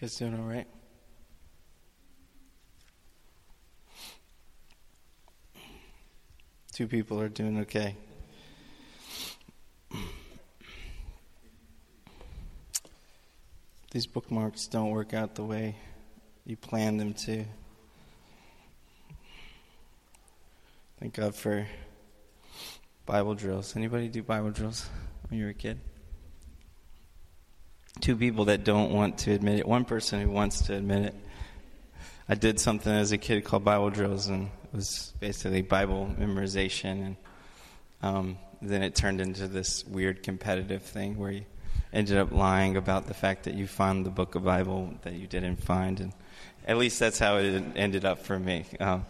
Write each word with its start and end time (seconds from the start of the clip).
guys 0.00 0.16
doing 0.16 0.34
all 0.34 0.46
right? 0.46 0.66
Two 6.72 6.86
people 6.86 7.20
are 7.20 7.28
doing 7.28 7.58
okay. 7.60 7.96
These 13.90 14.06
bookmarks 14.06 14.66
don't 14.68 14.88
work 14.88 15.12
out 15.12 15.34
the 15.34 15.44
way 15.44 15.76
you 16.46 16.56
planned 16.56 16.98
them 16.98 17.12
to. 17.12 17.44
Thank 20.98 21.12
God 21.12 21.34
for 21.34 21.66
Bible 23.04 23.34
drills. 23.34 23.76
Anybody 23.76 24.08
do 24.08 24.22
Bible 24.22 24.50
drills 24.50 24.88
when 25.28 25.38
you 25.38 25.44
were 25.44 25.50
a 25.50 25.54
kid? 25.54 25.78
Two 28.00 28.16
people 28.16 28.46
that 28.46 28.64
don't 28.64 28.92
want 28.92 29.18
to 29.18 29.32
admit 29.32 29.58
it. 29.58 29.68
One 29.68 29.84
person 29.84 30.20
who 30.20 30.30
wants 30.30 30.62
to 30.62 30.74
admit 30.74 31.04
it. 31.06 31.14
I 32.28 32.34
did 32.34 32.58
something 32.58 32.92
as 32.92 33.12
a 33.12 33.18
kid 33.18 33.44
called 33.44 33.64
Bible 33.64 33.90
drills, 33.90 34.28
and 34.28 34.46
it 34.46 34.76
was 34.76 35.12
basically 35.20 35.62
Bible 35.62 36.14
memorization. 36.18 37.04
And 37.04 37.16
um, 38.02 38.38
then 38.62 38.82
it 38.82 38.94
turned 38.94 39.20
into 39.20 39.48
this 39.48 39.84
weird 39.84 40.22
competitive 40.22 40.82
thing 40.82 41.18
where 41.18 41.32
you 41.32 41.44
ended 41.92 42.16
up 42.16 42.32
lying 42.32 42.76
about 42.76 43.06
the 43.06 43.14
fact 43.14 43.44
that 43.44 43.54
you 43.54 43.66
found 43.66 44.06
the 44.06 44.10
book 44.10 44.34
of 44.34 44.44
Bible 44.44 44.94
that 45.02 45.14
you 45.14 45.26
didn't 45.26 45.56
find. 45.56 46.00
And 46.00 46.12
at 46.66 46.78
least 46.78 47.00
that's 47.00 47.18
how 47.18 47.36
it 47.36 47.62
ended 47.76 48.04
up 48.04 48.20
for 48.20 48.38
me. 48.38 48.64
Um, 48.78 49.04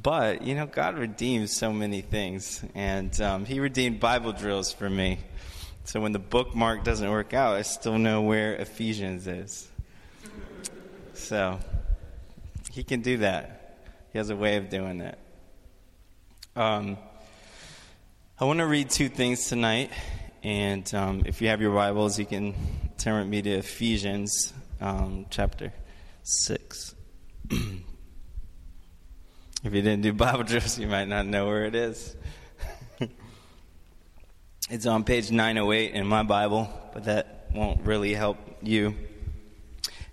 but, 0.00 0.42
you 0.42 0.54
know, 0.54 0.66
God 0.66 0.96
redeems 0.96 1.54
so 1.54 1.72
many 1.72 2.00
things. 2.00 2.64
And 2.74 3.20
um, 3.20 3.44
He 3.44 3.60
redeemed 3.60 4.00
Bible 4.00 4.32
drills 4.32 4.72
for 4.72 4.88
me. 4.88 5.18
So 5.88 6.00
when 6.02 6.12
the 6.12 6.18
bookmark 6.18 6.84
doesn't 6.84 7.10
work 7.10 7.32
out, 7.32 7.56
I 7.56 7.62
still 7.62 7.96
know 7.96 8.20
where 8.20 8.54
Ephesians 8.56 9.26
is. 9.26 9.66
So 11.14 11.58
He 12.70 12.84
can 12.84 13.00
do 13.00 13.16
that. 13.16 13.86
He 14.12 14.18
has 14.18 14.28
a 14.28 14.36
way 14.36 14.58
of 14.58 14.68
doing 14.68 14.98
that. 14.98 15.18
Um, 16.54 16.98
I 18.38 18.44
want 18.44 18.58
to 18.58 18.66
read 18.66 18.90
two 18.90 19.08
things 19.08 19.48
tonight. 19.48 19.90
And 20.42 20.94
um, 20.94 21.22
if 21.24 21.40
you 21.40 21.48
have 21.48 21.62
your 21.62 21.74
Bibles, 21.74 22.18
you 22.18 22.26
can 22.26 22.54
turn 22.98 23.20
with 23.20 23.28
me 23.28 23.40
to 23.40 23.50
Ephesians 23.52 24.52
um, 24.82 25.24
chapter 25.30 25.72
6. 26.22 26.94
If 29.64 29.74
you 29.74 29.82
didn't 29.82 30.02
do 30.02 30.12
Bible 30.12 30.44
drills, 30.44 30.78
you 30.78 30.86
might 30.86 31.08
not 31.08 31.26
know 31.26 31.46
where 31.46 31.64
it 31.64 31.74
is. 31.74 32.14
It's 34.70 34.86
on 34.86 35.04
page 35.04 35.30
908 35.30 35.94
in 35.94 36.06
my 36.06 36.22
Bible, 36.22 36.68
but 36.92 37.04
that 37.04 37.46
won't 37.54 37.82
really 37.82 38.12
help 38.12 38.36
you. 38.62 38.94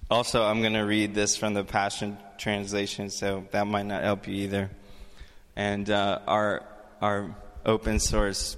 Also, 0.10 0.44
I'm 0.44 0.62
going 0.62 0.74
to 0.74 0.84
read 0.84 1.14
this 1.14 1.36
from 1.36 1.54
the 1.54 1.64
Passion 1.64 2.18
Translation, 2.38 3.10
so 3.10 3.46
that 3.52 3.68
might 3.68 3.86
not 3.86 4.04
help 4.04 4.28
you 4.28 4.36
either. 4.36 4.70
And 5.56 5.90
uh, 5.90 6.20
our 6.28 6.64
our 7.02 7.36
open 7.66 8.00
source 8.00 8.56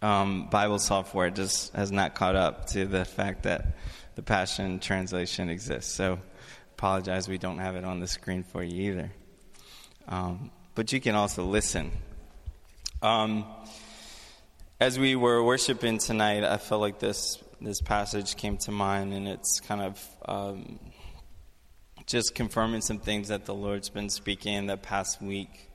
um, 0.00 0.48
Bible 0.48 0.78
software 0.78 1.30
just 1.30 1.72
has 1.74 1.90
not 1.90 2.14
caught 2.14 2.36
up 2.36 2.66
to 2.68 2.86
the 2.86 3.04
fact 3.04 3.44
that 3.44 3.76
the 4.14 4.22
Passion 4.22 4.78
Translation 4.78 5.48
exists. 5.48 5.92
So, 5.92 6.20
apologize, 6.74 7.26
we 7.28 7.38
don't 7.38 7.58
have 7.58 7.74
it 7.74 7.84
on 7.84 7.98
the 7.98 8.06
screen 8.06 8.44
for 8.44 8.62
you 8.62 8.92
either. 8.92 9.10
Um, 10.06 10.50
but 10.74 10.92
you 10.92 11.00
can 11.00 11.14
also 11.14 11.44
listen. 11.44 11.90
Um, 13.02 13.44
as 14.84 14.98
we 14.98 15.16
were 15.16 15.42
worshiping 15.42 15.96
tonight, 15.96 16.44
I 16.44 16.58
felt 16.58 16.82
like 16.82 16.98
this 16.98 17.42
this 17.58 17.80
passage 17.80 18.36
came 18.36 18.58
to 18.58 18.70
mind, 18.70 19.14
and 19.14 19.26
it's 19.26 19.58
kind 19.60 19.80
of 19.80 20.08
um, 20.26 20.78
just 22.04 22.34
confirming 22.34 22.82
some 22.82 22.98
things 22.98 23.28
that 23.28 23.46
the 23.46 23.54
Lord's 23.54 23.88
been 23.88 24.10
speaking 24.10 24.52
in 24.52 24.66
the 24.66 24.76
past 24.76 25.22
week 25.22 25.70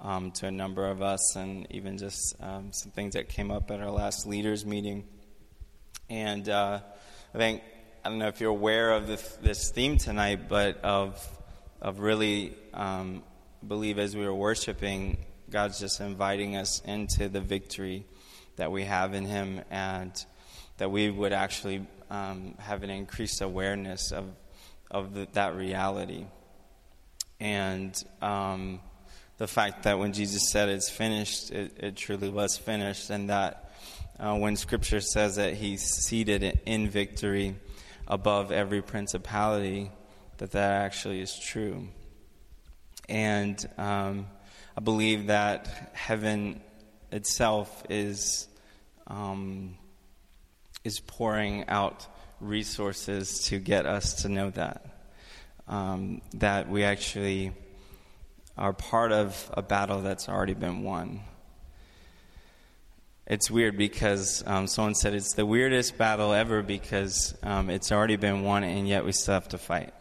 um, 0.00 0.32
to 0.32 0.48
a 0.48 0.50
number 0.50 0.84
of 0.88 1.02
us, 1.02 1.36
and 1.36 1.68
even 1.70 1.98
just 1.98 2.34
um, 2.40 2.72
some 2.72 2.90
things 2.90 3.14
that 3.14 3.28
came 3.28 3.52
up 3.52 3.70
at 3.70 3.78
our 3.80 3.92
last 3.92 4.26
leaders 4.26 4.66
meeting. 4.66 5.04
And 6.10 6.48
uh, 6.48 6.80
I 7.32 7.38
think 7.38 7.62
I 8.04 8.08
don't 8.08 8.18
know 8.18 8.26
if 8.26 8.40
you're 8.40 8.50
aware 8.50 8.90
of 8.90 9.06
this, 9.06 9.22
this 9.40 9.70
theme 9.70 9.98
tonight, 9.98 10.48
but 10.48 10.82
of 10.82 11.24
of 11.80 12.00
really 12.00 12.56
um, 12.74 13.22
believe 13.64 14.00
as 14.00 14.16
we 14.16 14.24
were 14.24 14.34
worshiping, 14.34 15.18
God's 15.48 15.78
just 15.78 16.00
inviting 16.00 16.56
us 16.56 16.82
into 16.84 17.28
the 17.28 17.40
victory 17.40 18.04
that 18.58 18.70
we 18.70 18.84
have 18.84 19.14
in 19.14 19.24
Him, 19.24 19.62
and 19.70 20.12
that 20.76 20.90
we 20.90 21.10
would 21.10 21.32
actually 21.32 21.86
um, 22.10 22.54
have 22.58 22.82
an 22.82 22.90
increased 22.90 23.40
awareness 23.40 24.12
of 24.12 24.26
of 24.90 25.14
the, 25.14 25.26
that 25.32 25.56
reality, 25.56 26.26
and 27.40 27.94
um, 28.22 28.80
the 29.38 29.46
fact 29.46 29.82
that 29.82 29.98
when 29.98 30.12
Jesus 30.12 30.50
said 30.50 30.68
it's 30.68 30.90
finished, 30.90 31.50
it, 31.50 31.72
it 31.78 31.96
truly 31.96 32.28
was 32.28 32.56
finished, 32.56 33.10
and 33.10 33.30
that 33.30 33.72
uh, 34.18 34.36
when 34.36 34.56
Scripture 34.56 35.00
says 35.00 35.36
that 35.36 35.54
He's 35.54 35.82
seated 35.82 36.60
in 36.66 36.88
victory 36.88 37.56
above 38.06 38.50
every 38.50 38.82
principality, 38.82 39.90
that 40.38 40.52
that 40.52 40.82
actually 40.82 41.20
is 41.20 41.38
true. 41.38 41.88
And 43.08 43.68
um, 43.78 44.26
I 44.76 44.80
believe 44.80 45.26
that 45.26 45.90
heaven 45.94 46.60
itself 47.10 47.84
is 47.88 48.48
um, 49.06 49.76
is 50.84 51.00
pouring 51.00 51.68
out 51.68 52.06
resources 52.40 53.40
to 53.44 53.58
get 53.58 53.86
us 53.86 54.22
to 54.22 54.28
know 54.28 54.50
that 54.50 54.84
um, 55.66 56.20
that 56.34 56.68
we 56.68 56.84
actually 56.84 57.52
are 58.56 58.72
part 58.72 59.12
of 59.12 59.50
a 59.54 59.62
battle 59.62 60.02
that's 60.02 60.28
already 60.28 60.54
been 60.54 60.82
won. 60.82 61.20
It's 63.26 63.50
weird 63.50 63.76
because 63.76 64.42
um, 64.46 64.66
someone 64.66 64.94
said 64.94 65.12
it's 65.14 65.34
the 65.34 65.44
weirdest 65.44 65.98
battle 65.98 66.32
ever 66.32 66.62
because 66.62 67.36
um, 67.42 67.68
it's 67.68 67.92
already 67.92 68.16
been 68.16 68.42
won 68.42 68.64
and 68.64 68.88
yet 68.88 69.04
we 69.04 69.12
still 69.12 69.34
have 69.34 69.48
to 69.48 69.58
fight. 69.58 69.92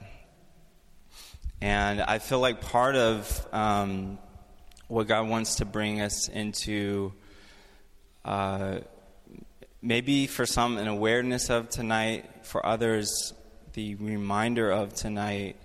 And 1.60 2.02
I 2.02 2.20
feel 2.20 2.40
like 2.40 2.62
part 2.62 2.96
of 2.96 3.48
um, 3.52 4.18
what 4.88 5.08
God 5.08 5.28
wants 5.28 5.56
to 5.56 5.66
bring 5.66 6.02
us 6.02 6.30
into, 6.30 7.14
uh, 8.26 8.80
maybe 9.82 10.28
for 10.28 10.46
some, 10.46 10.78
an 10.78 10.88
awareness 10.88 11.50
of 11.50 11.70
tonight, 11.70 12.46
for 12.46 12.66
others, 12.66 13.34
the 13.74 13.96
reminder 13.96 14.72
of 14.72 14.94
tonight, 14.94 15.56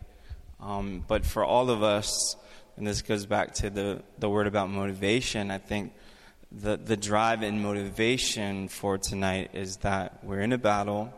um, 0.61 1.05
but 1.06 1.25
for 1.25 1.44
all 1.44 1.71
of 1.71 1.82
us, 1.82 2.37
and 2.77 2.87
this 2.87 3.03
goes 3.03 3.27
back 3.27 3.55
to 3.55 3.71
the, 3.71 4.03
the 4.19 4.28
word 4.28 4.47
about 4.47 4.71
motivation, 4.71 5.50
I 5.50 5.59
think 5.59 5.93
the, 6.50 6.77
the 6.77 6.97
drive 6.97 7.43
and 7.43 7.62
motivation 7.62 8.69
for 8.69 8.99
tonight 8.99 9.50
is 9.55 9.77
that 9.78 10.22
we're 10.22 10.41
in 10.41 10.53
a 10.53 10.59
battle, 10.59 11.12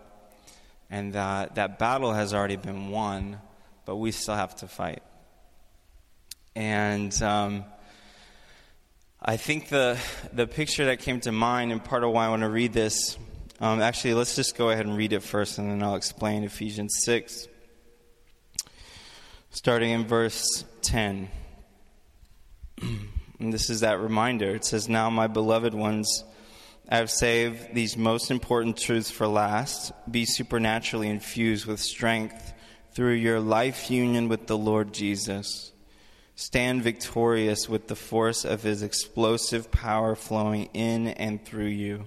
and 0.91 1.15
that 1.15 1.57
that 1.57 1.79
battle 1.79 2.13
has 2.13 2.33
already 2.35 2.57
been 2.57 2.91
won 2.91 3.39
but 3.85 3.97
we 3.97 4.11
still 4.13 4.35
have 4.35 4.55
to 4.57 4.69
fight. 4.69 5.03
And 6.55 7.13
um, 7.23 7.65
I 9.27 9.39
think 9.39 9.71
the 9.71 9.99
the 10.35 10.47
picture 10.47 10.85
that 10.85 10.99
came 10.99 11.19
to 11.21 11.33
mind, 11.33 11.73
and 11.73 11.83
part 11.83 12.05
of 12.05 12.11
why 12.11 12.27
I 12.27 12.29
want 12.29 12.43
to 12.43 12.49
read 12.51 12.75
this, 12.75 13.17
um, 13.59 13.81
actually, 13.81 14.13
let's 14.13 14.37
just 14.37 14.55
go 14.55 14.69
ahead 14.69 14.85
and 14.85 14.99
read 14.99 15.15
it 15.15 15.23
first, 15.23 15.57
and 15.57 15.71
then 15.71 15.83
I'll 15.83 15.95
explain 15.95 16.45
Ephesians 16.45 17.01
six, 17.05 17.49
starting 19.49 19.93
in 19.93 20.07
verse 20.07 20.67
ten. 20.83 21.31
and 22.83 23.51
this 23.51 23.71
is 23.71 23.81
that 23.81 23.99
reminder. 23.99 24.55
It 24.55 24.67
says, 24.67 24.91
"Now, 24.91 25.09
my 25.09 25.27
beloved 25.27 25.73
ones." 25.73 26.25
I 26.87 26.97
have 26.99 27.11
saved 27.11 27.73
these 27.73 27.97
most 27.97 28.31
important 28.31 28.77
truths 28.77 29.11
for 29.11 29.27
last. 29.27 29.91
Be 30.11 30.27
supernaturally 30.27 31.09
infused 31.09 31.65
with 31.65 31.81
strength 31.81 32.53
through 32.93 33.15
your 33.15 33.41
life 33.41 33.91
union 33.91 34.29
with 34.29 34.47
the 34.49 34.59
Lord 34.59 34.93
Jesus. 34.93 35.73
Stand 36.37 36.83
victorious 36.83 37.69
with 37.69 37.87
the 37.87 37.95
force 37.95 38.45
of 38.45 38.63
his 38.63 38.83
explosive 38.83 39.71
power 39.71 40.17
flowing 40.17 40.69
in 40.75 41.09
and 41.09 41.45
through 41.45 41.67
you. 41.67 42.07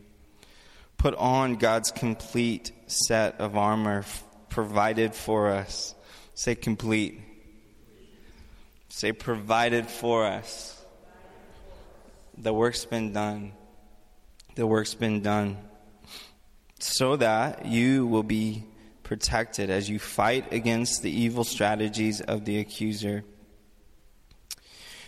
Put 0.98 1.16
on 1.16 1.56
God's 1.56 1.92
complete 1.92 2.72
set 2.88 3.40
of 3.40 3.56
armor 3.56 4.04
provided 4.50 5.14
for 5.16 5.52
us. 5.52 5.96
Say 6.34 6.56
complete. 6.56 7.22
Say 8.90 9.12
provided 9.12 9.88
for 9.88 10.26
us. 10.26 10.74
The 12.38 12.54
work's 12.54 12.86
been 12.86 13.14
done. 13.14 13.54
The 14.56 14.68
work's 14.68 14.94
been 14.94 15.22
done. 15.22 15.58
So 16.80 17.16
that 17.16 17.66
you 17.66 18.06
will 18.08 18.24
be 18.24 18.64
protected 19.04 19.70
as 19.70 19.90
you 19.90 20.00
fight 20.00 20.52
against 20.52 21.02
the 21.02 21.12
evil 21.12 21.44
strategies 21.44 22.20
of 22.22 22.46
the 22.46 22.60
accuser. 22.60 23.24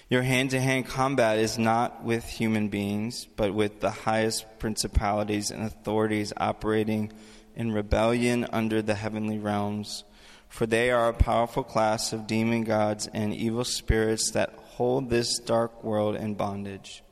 Your 0.10 0.24
hand 0.24 0.50
to 0.52 0.60
hand 0.60 0.88
combat 0.88 1.38
is 1.38 1.60
not 1.60 2.04
with 2.04 2.26
human 2.26 2.70
beings, 2.70 3.28
but 3.36 3.54
with 3.54 3.80
the 3.80 3.92
highest 3.92 4.46
principalities 4.58 5.52
and 5.52 5.64
authorities 5.64 6.34
operating 6.36 7.14
in 7.56 7.72
rebellion 7.72 8.48
under 8.52 8.82
the 8.82 8.96
heavenly 8.96 9.38
realms. 9.38 10.04
for 10.50 10.66
they 10.66 10.90
are 10.90 11.10
a 11.10 11.14
powerful 11.14 11.64
class 11.64 12.12
of 12.12 12.26
demon 12.26 12.64
gods 12.64 13.08
and 13.14 13.34
evil 13.36 13.64
spirits 13.64 14.32
that 14.32 14.52
hold 14.56 15.10
this 15.10 15.38
dark 15.38 15.84
world 15.84 16.16
in 16.16 16.34
bondage. 16.34 17.04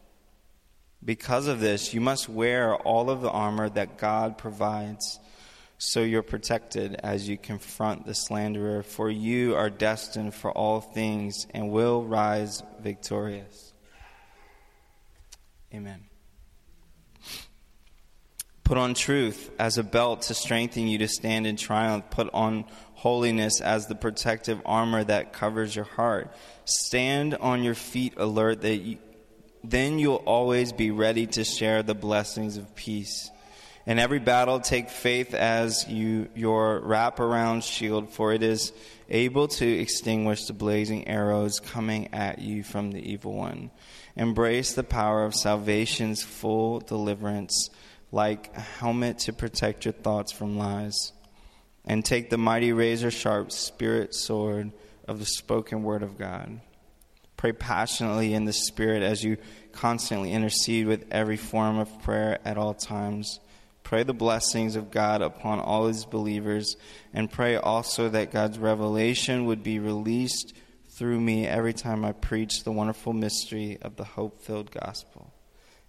Because 1.05 1.45
of 1.45 1.59
this, 1.59 1.93
you 1.93 2.01
must 2.01 2.27
wear 2.27 2.75
all 2.75 3.11
of 3.11 3.21
the 3.21 3.29
armor 3.29 3.69
that 3.69 3.99
God 3.99 4.39
provides 4.39 5.19
so 5.77 6.01
you're 6.01 6.23
protected 6.23 6.95
as 7.03 7.29
you 7.29 7.37
confront 7.37 8.05
the 8.05 8.15
slanderer, 8.15 8.83
for 8.83 9.09
you 9.09 9.55
are 9.55 9.69
destined 9.69 10.33
for 10.33 10.51
all 10.51 10.81
things 10.81 11.45
and 11.51 11.69
will 11.69 12.03
rise 12.03 12.63
victorious. 12.79 13.73
Amen. 15.73 16.05
Put 18.63 18.77
on 18.77 18.95
truth 18.95 19.51
as 19.59 19.77
a 19.77 19.83
belt 19.83 20.23
to 20.23 20.33
strengthen 20.33 20.87
you 20.87 20.97
to 20.97 21.07
stand 21.07 21.47
in 21.47 21.55
triumph. 21.55 22.09
Put 22.09 22.29
on 22.33 22.65
holiness 22.95 23.61
as 23.61 23.87
the 23.87 23.95
protective 23.95 24.61
armor 24.65 25.03
that 25.03 25.31
covers 25.31 25.75
your 25.75 25.85
heart. 25.85 26.33
Stand 26.65 27.35
on 27.35 27.63
your 27.63 27.75
feet 27.75 28.15
alert 28.17 28.61
that 28.61 28.77
you, 28.77 28.97
then 29.63 29.99
you'll 29.99 30.15
always 30.15 30.73
be 30.73 30.91
ready 30.91 31.27
to 31.27 31.45
share 31.45 31.83
the 31.83 31.95
blessings 31.95 32.57
of 32.57 32.75
peace. 32.75 33.29
In 33.87 33.99
every 33.99 34.19
battle, 34.19 34.59
take 34.59 34.89
faith 34.89 35.33
as 35.33 35.87
you, 35.87 36.27
your 36.35 36.81
wraparound 36.81 37.63
shield, 37.63 38.09
for 38.09 38.33
it 38.33 38.43
is 38.43 38.73
able 39.09 39.47
to 39.47 39.65
extinguish 39.65 40.43
the 40.43 40.51
blazing 40.51 41.07
arrows 41.07 41.61
coming 41.61 42.13
at 42.13 42.39
you 42.39 42.63
from 42.63 42.91
the 42.91 42.99
evil 42.99 43.33
one. 43.33 43.71
Embrace 44.17 44.73
the 44.73 44.83
power 44.83 45.23
of 45.23 45.33
salvation's 45.33 46.21
full 46.21 46.81
deliverance, 46.81 47.69
like 48.11 48.51
a 48.57 48.59
helmet 48.59 49.19
to 49.19 49.31
protect 49.31 49.85
your 49.85 49.93
thoughts 49.93 50.33
from 50.33 50.57
lies. 50.57 51.13
And 51.85 52.03
take 52.03 52.29
the 52.29 52.37
mighty 52.37 52.73
razor 52.73 53.09
sharp 53.09 53.53
spirit 53.53 54.13
sword 54.13 54.73
of 55.07 55.19
the 55.19 55.25
spoken 55.25 55.83
word 55.83 56.03
of 56.03 56.17
God. 56.17 56.59
Pray 57.37 57.53
passionately 57.53 58.33
in 58.33 58.43
the 58.43 58.51
Spirit 58.51 59.03
as 59.03 59.23
you 59.23 59.37
constantly 59.71 60.33
intercede 60.33 60.87
with 60.87 61.05
every 61.09 61.37
form 61.37 61.77
of 61.77 62.01
prayer 62.01 62.39
at 62.43 62.57
all 62.57 62.73
times. 62.73 63.39
Pray 63.87 64.03
the 64.03 64.13
blessings 64.13 64.75
of 64.75 64.91
God 64.91 65.21
upon 65.21 65.61
all 65.61 65.87
his 65.87 66.03
believers, 66.03 66.75
and 67.13 67.31
pray 67.31 67.55
also 67.55 68.09
that 68.09 68.33
God's 68.33 68.59
revelation 68.59 69.45
would 69.45 69.63
be 69.63 69.79
released 69.79 70.53
through 70.89 71.21
me 71.21 71.47
every 71.47 71.71
time 71.71 72.03
I 72.03 72.11
preach 72.11 72.65
the 72.65 72.71
wonderful 72.73 73.13
mystery 73.13 73.77
of 73.81 73.95
the 73.95 74.03
hope 74.03 74.41
filled 74.41 74.71
gospel. 74.71 75.31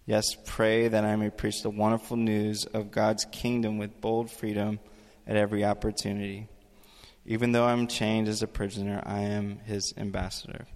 Yes, 0.06 0.26
pray 0.46 0.86
that 0.86 1.04
I 1.04 1.16
may 1.16 1.30
preach 1.30 1.62
the 1.62 1.70
wonderful 1.70 2.16
news 2.16 2.66
of 2.66 2.92
God's 2.92 3.24
kingdom 3.32 3.78
with 3.78 4.00
bold 4.00 4.30
freedom 4.30 4.78
at 5.26 5.34
every 5.34 5.64
opportunity. 5.64 6.46
Even 7.26 7.50
though 7.50 7.66
I'm 7.66 7.88
chained 7.88 8.28
as 8.28 8.44
a 8.44 8.46
prisoner, 8.46 9.02
I 9.04 9.22
am 9.22 9.58
his 9.64 9.92
ambassador. 9.96 10.68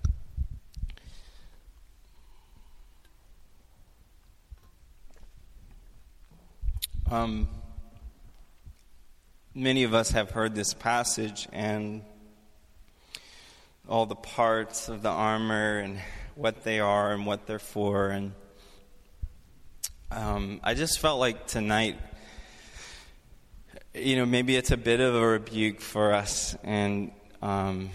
Um, 7.13 7.47
many 9.55 9.83
of 9.83 9.93
us 9.93 10.13
have 10.13 10.31
heard 10.31 10.55
this 10.55 10.73
passage 10.73 11.47
and 11.53 12.01
all 13.87 14.07
the 14.07 14.15
parts 14.15 14.89
of 14.89 15.03
the 15.03 15.11
armor 15.11 15.81
and 15.81 15.99
what 16.37 16.65
they 16.65 16.81
are 16.81 17.13
and 17.13 17.27
what 17.27 17.47
they're 17.47 17.59
for. 17.59 18.09
And 18.09 18.33
um, 20.11 20.59
I 20.65 20.73
just 20.73 21.01
felt 21.01 21.21
like 21.21 21.47
tonight, 21.47 21.99
you 23.93 24.17
know, 24.17 24.25
maybe 24.25 24.57
it's 24.57 24.71
a 24.71 24.79
bit 24.79 25.01
of 25.01 25.15
a 25.15 25.27
rebuke 25.27 25.83
for 25.83 26.15
us, 26.15 26.57
and 26.65 27.13
um, 27.43 27.91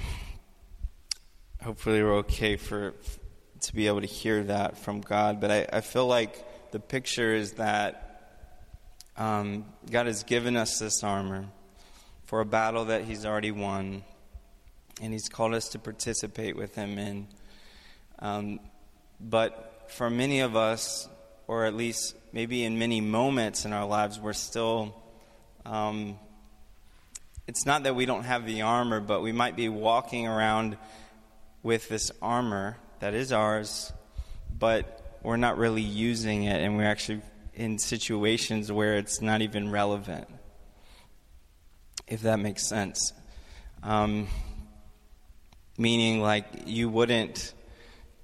hopefully 1.64 2.04
we're 2.04 2.18
okay 2.18 2.56
for 2.56 2.94
to 3.62 3.74
be 3.76 3.88
able 3.88 4.02
to 4.02 4.06
hear 4.06 4.44
that 4.44 4.78
from 4.78 5.02
God. 5.02 5.42
But 5.42 5.50
I, 5.50 5.68
I 5.74 5.82
feel 5.82 6.06
like 6.06 6.72
the 6.72 6.80
picture 6.80 7.34
is 7.34 7.54
that 7.54 8.07
um, 9.18 9.66
God 9.90 10.06
has 10.06 10.24
given 10.24 10.56
us 10.56 10.80
this 10.80 11.04
armor 11.04 11.46
for 12.26 12.40
a 12.40 12.46
battle 12.46 12.86
that 12.86 13.04
He's 13.04 13.26
already 13.26 13.52
won, 13.52 14.04
and 15.02 15.12
He's 15.14 15.28
called 15.28 15.54
us 15.54 15.70
to 15.70 15.80
participate 15.80 16.56
with 16.56 16.76
Him 16.76 17.00
in. 17.00 17.28
Um, 18.20 18.60
but 19.20 19.88
for 19.90 20.10
many 20.10 20.42
of 20.42 20.56
us, 20.56 21.10
or 21.48 21.66
at 21.66 21.74
least 21.74 22.16
maybe 22.32 22.64
in 22.64 22.78
many 22.78 23.02
moments 23.02 23.66
in 23.66 23.74
our 23.74 23.86
lives, 23.86 24.20
we're 24.20 24.34
still. 24.34 24.96
Um, 25.66 26.20
it's 27.48 27.66
not 27.66 27.84
that 27.84 27.96
we 27.96 28.06
don't 28.06 28.24
have 28.24 28.46
the 28.46 28.64
armor, 28.64 29.00
but 29.00 29.22
we 29.22 29.32
might 29.32 29.56
be 29.56 29.70
walking 29.70 30.28
around 30.28 30.78
with 31.64 31.88
this 31.88 32.12
armor 32.22 32.78
that 33.00 33.14
is 33.14 33.32
ours, 33.32 33.92
but 34.58 35.18
we're 35.24 35.38
not 35.38 35.58
really 35.58 35.82
using 35.82 36.44
it, 36.44 36.62
and 36.62 36.78
we're 36.78 36.86
actually 36.86 37.22
in 37.58 37.80
situations 37.80 38.72
where 38.72 38.98
it's 38.98 39.20
not 39.20 39.42
even 39.42 39.72
relevant, 39.72 40.28
if 42.08 42.22
that 42.22 42.40
makes 42.40 42.66
sense. 42.66 43.14
Um, 43.82 44.28
meaning, 45.76 46.22
like, 46.22 46.46
you 46.68 46.88
wouldn't 46.88 47.54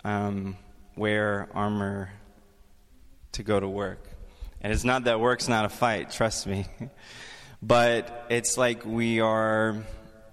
um, 0.04 0.56
wear 0.96 1.50
armor 1.52 2.12
to 3.32 3.42
go 3.42 3.60
to 3.60 3.68
work. 3.68 4.08
And 4.62 4.72
it's 4.72 4.84
not 4.84 5.06
that 5.06 5.20
work's 5.20 5.48
not 5.48 5.66
a 5.66 5.70
fight, 5.70 6.12
trust 6.12 6.46
me. 6.46 6.68
but 7.62 8.28
it's 8.30 8.56
like 8.56 8.86
we 8.86 9.20
are 9.20 9.84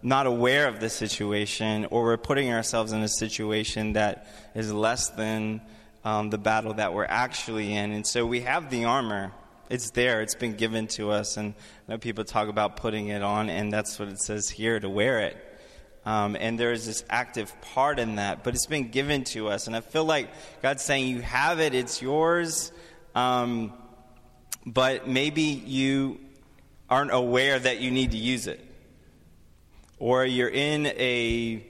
not 0.03 0.27
aware 0.27 0.69
of 0.69 0.79
the 0.79 0.91
situation, 0.91 1.87
or 1.87 2.05
we're 2.05 2.19
putting 2.19 2.53
ourselves 2.53 2.93
in 2.93 3.01
a 3.01 3.09
situation 3.09 3.95
that 3.95 4.27
is 4.55 4.71
less 4.71 5.09
than 5.09 5.63
um, 6.05 6.31
the 6.31 6.39
battle 6.39 6.75
that 6.75 6.95
we're 6.95 7.05
actually 7.05 7.75
in. 7.75 7.93
And 7.93 8.07
so 8.07 8.25
we 8.27 8.41
have 8.41 8.71
the 8.71 8.85
armor. 8.85 9.33
It's 9.69 9.91
there. 9.91 10.23
It's 10.23 10.35
been 10.35 10.55
given 10.55 10.87
to 10.89 11.11
us. 11.11 11.37
And 11.37 11.55
I 11.89 11.93
know 11.93 11.99
people 11.99 12.25
talk 12.25 12.49
about 12.49 12.77
putting 12.77 13.09
it 13.09 13.23
on, 13.23 13.51
and 13.51 13.73
that's 13.73 13.99
what 13.99 14.09
it 14.09 14.21
says 14.21 14.49
here 14.49 14.81
to 14.81 14.89
wear 14.89 15.21
it. 15.21 15.37
Um, 16.05 16.37
and 16.41 16.59
there 16.59 16.73
is 16.73 16.87
this 16.87 17.05
active 17.11 17.53
part 17.61 17.99
in 17.99 18.17
that, 18.17 18.43
but 18.43 18.55
it's 18.55 18.67
been 18.67 18.89
given 18.89 19.25
to 19.25 19.49
us. 19.49 19.67
And 19.67 19.77
I 19.77 19.81
feel 19.81 20.05
like 20.05 20.31
God's 20.63 20.83
saying, 20.83 21.09
You 21.09 21.21
have 21.21 21.61
it, 21.61 21.75
it's 21.75 22.01
yours. 22.01 22.73
Um, 23.15 23.75
but 24.67 25.09
maybe 25.09 25.43
you 25.43 26.21
aren't 26.89 27.13
aware 27.13 27.59
that 27.59 27.81
you 27.81 27.91
need 27.91 28.13
to 28.13 28.17
use 28.17 28.47
it. 28.47 28.65
Or 29.99 30.25
you're 30.25 30.49
in 30.49 30.87
a 30.87 31.65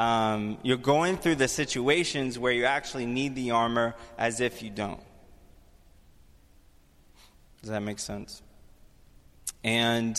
um, 0.00 0.56
you're 0.62 0.78
going 0.78 1.18
through 1.18 1.34
the 1.34 1.46
situations 1.46 2.38
where 2.38 2.52
you 2.52 2.64
actually 2.64 3.04
need 3.04 3.34
the 3.34 3.50
armor 3.50 3.94
as 4.16 4.40
if 4.40 4.62
you 4.62 4.70
don't. 4.70 5.02
Does 7.60 7.68
that 7.68 7.82
make 7.82 7.98
sense? 7.98 8.40
And 9.62 10.18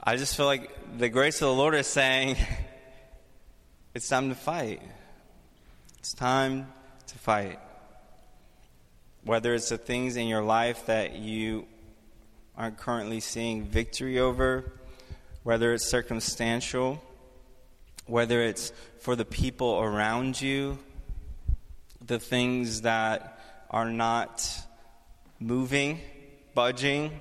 I 0.00 0.14
just 0.14 0.36
feel 0.36 0.46
like 0.46 0.70
the 0.96 1.08
grace 1.08 1.42
of 1.42 1.48
the 1.48 1.54
Lord 1.54 1.74
is 1.74 1.88
saying, 1.88 2.36
it's 3.96 4.08
time 4.08 4.28
to 4.28 4.36
fight. 4.36 4.80
It's 5.98 6.12
time 6.12 6.68
to 7.08 7.18
fight. 7.18 7.58
Whether 9.24 9.54
it's 9.54 9.70
the 9.70 9.78
things 9.78 10.14
in 10.14 10.28
your 10.28 10.44
life 10.44 10.86
that 10.86 11.16
you 11.16 11.66
aren't 12.56 12.78
currently 12.78 13.18
seeing 13.18 13.64
victory 13.64 14.20
over, 14.20 14.70
whether 15.42 15.74
it's 15.74 15.84
circumstantial, 15.84 17.02
whether 18.08 18.40
it's 18.42 18.72
for 19.00 19.14
the 19.14 19.24
people 19.24 19.80
around 19.80 20.40
you, 20.40 20.78
the 22.04 22.18
things 22.18 22.82
that 22.82 23.38
are 23.70 23.90
not 23.90 24.48
moving, 25.38 26.00
budging, 26.54 27.20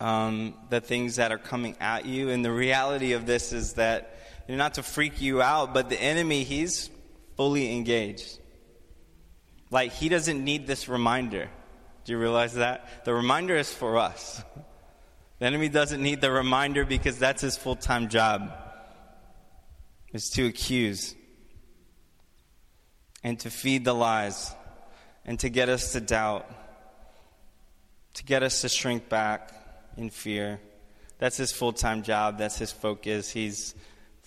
um, 0.00 0.54
the 0.70 0.80
things 0.80 1.16
that 1.16 1.32
are 1.32 1.38
coming 1.38 1.76
at 1.80 2.06
you. 2.06 2.30
And 2.30 2.44
the 2.44 2.52
reality 2.52 3.12
of 3.12 3.26
this 3.26 3.52
is 3.52 3.74
that, 3.74 4.16
you 4.46 4.54
know, 4.54 4.58
not 4.58 4.74
to 4.74 4.82
freak 4.82 5.20
you 5.20 5.42
out, 5.42 5.74
but 5.74 5.90
the 5.90 6.00
enemy, 6.00 6.44
he's 6.44 6.88
fully 7.36 7.74
engaged. 7.74 8.38
Like, 9.70 9.92
he 9.92 10.08
doesn't 10.08 10.42
need 10.42 10.66
this 10.66 10.88
reminder. 10.88 11.50
Do 12.04 12.12
you 12.12 12.18
realize 12.18 12.54
that? 12.54 13.04
The 13.04 13.12
reminder 13.12 13.56
is 13.56 13.72
for 13.72 13.98
us. 13.98 14.42
The 15.40 15.46
enemy 15.46 15.68
doesn't 15.68 16.02
need 16.02 16.20
the 16.20 16.30
reminder 16.30 16.84
because 16.84 17.18
that's 17.18 17.42
his 17.42 17.56
full 17.56 17.76
time 17.76 18.08
job 18.08 18.67
is 20.12 20.30
to 20.30 20.46
accuse 20.46 21.14
and 23.22 23.38
to 23.40 23.50
feed 23.50 23.84
the 23.84 23.94
lies 23.94 24.54
and 25.24 25.38
to 25.40 25.48
get 25.48 25.68
us 25.68 25.92
to 25.92 26.00
doubt, 26.00 26.50
to 28.14 28.24
get 28.24 28.42
us 28.42 28.62
to 28.62 28.68
shrink 28.68 29.08
back 29.08 29.52
in 29.96 30.10
fear. 30.10 30.60
That's 31.18 31.36
his 31.36 31.52
full 31.52 31.72
time 31.72 32.02
job, 32.02 32.38
that's 32.38 32.58
his 32.58 32.72
focus. 32.72 33.30
He's 33.30 33.74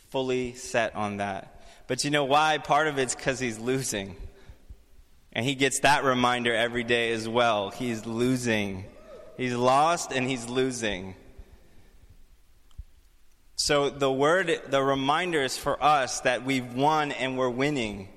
fully 0.10 0.54
set 0.54 0.96
on 0.96 1.18
that. 1.18 1.62
But 1.88 2.04
you 2.04 2.12
know 2.12 2.26
why? 2.26 2.58
Part 2.58 2.88
of 2.88 2.98
it's 3.00 3.16
because 3.16 3.40
he's 3.40 3.58
losing. 3.58 4.16
And 5.34 5.46
he 5.46 5.56
gets 5.56 5.80
that 5.80 6.04
reminder 6.04 6.54
every 6.54 6.84
day 6.84 7.12
as 7.14 7.28
well. 7.28 7.70
He's 7.70 8.06
losing. 8.06 8.86
He's 9.38 9.56
lost 9.56 10.12
and 10.12 10.30
he's 10.30 10.48
losing. 10.50 11.16
So 13.63 13.91
the 13.91 14.12
word, 14.12 14.60
the 14.70 14.82
reminder 14.82 15.44
is 15.44 15.56
for 15.56 15.82
us 15.84 16.22
that 16.22 16.44
we've 16.44 16.74
won 16.74 17.12
and 17.12 17.38
we're 17.38 17.48
winning. 17.48 18.10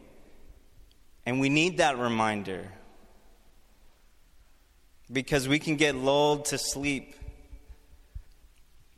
And 1.27 1.39
we 1.39 1.51
need 1.51 1.77
that 1.79 1.99
reminder. 1.99 2.73
Because 5.13 5.47
we 5.47 5.59
can 5.59 5.77
get 5.77 5.97
lulled 5.97 6.47
to 6.47 6.57
sleep. 6.57 7.15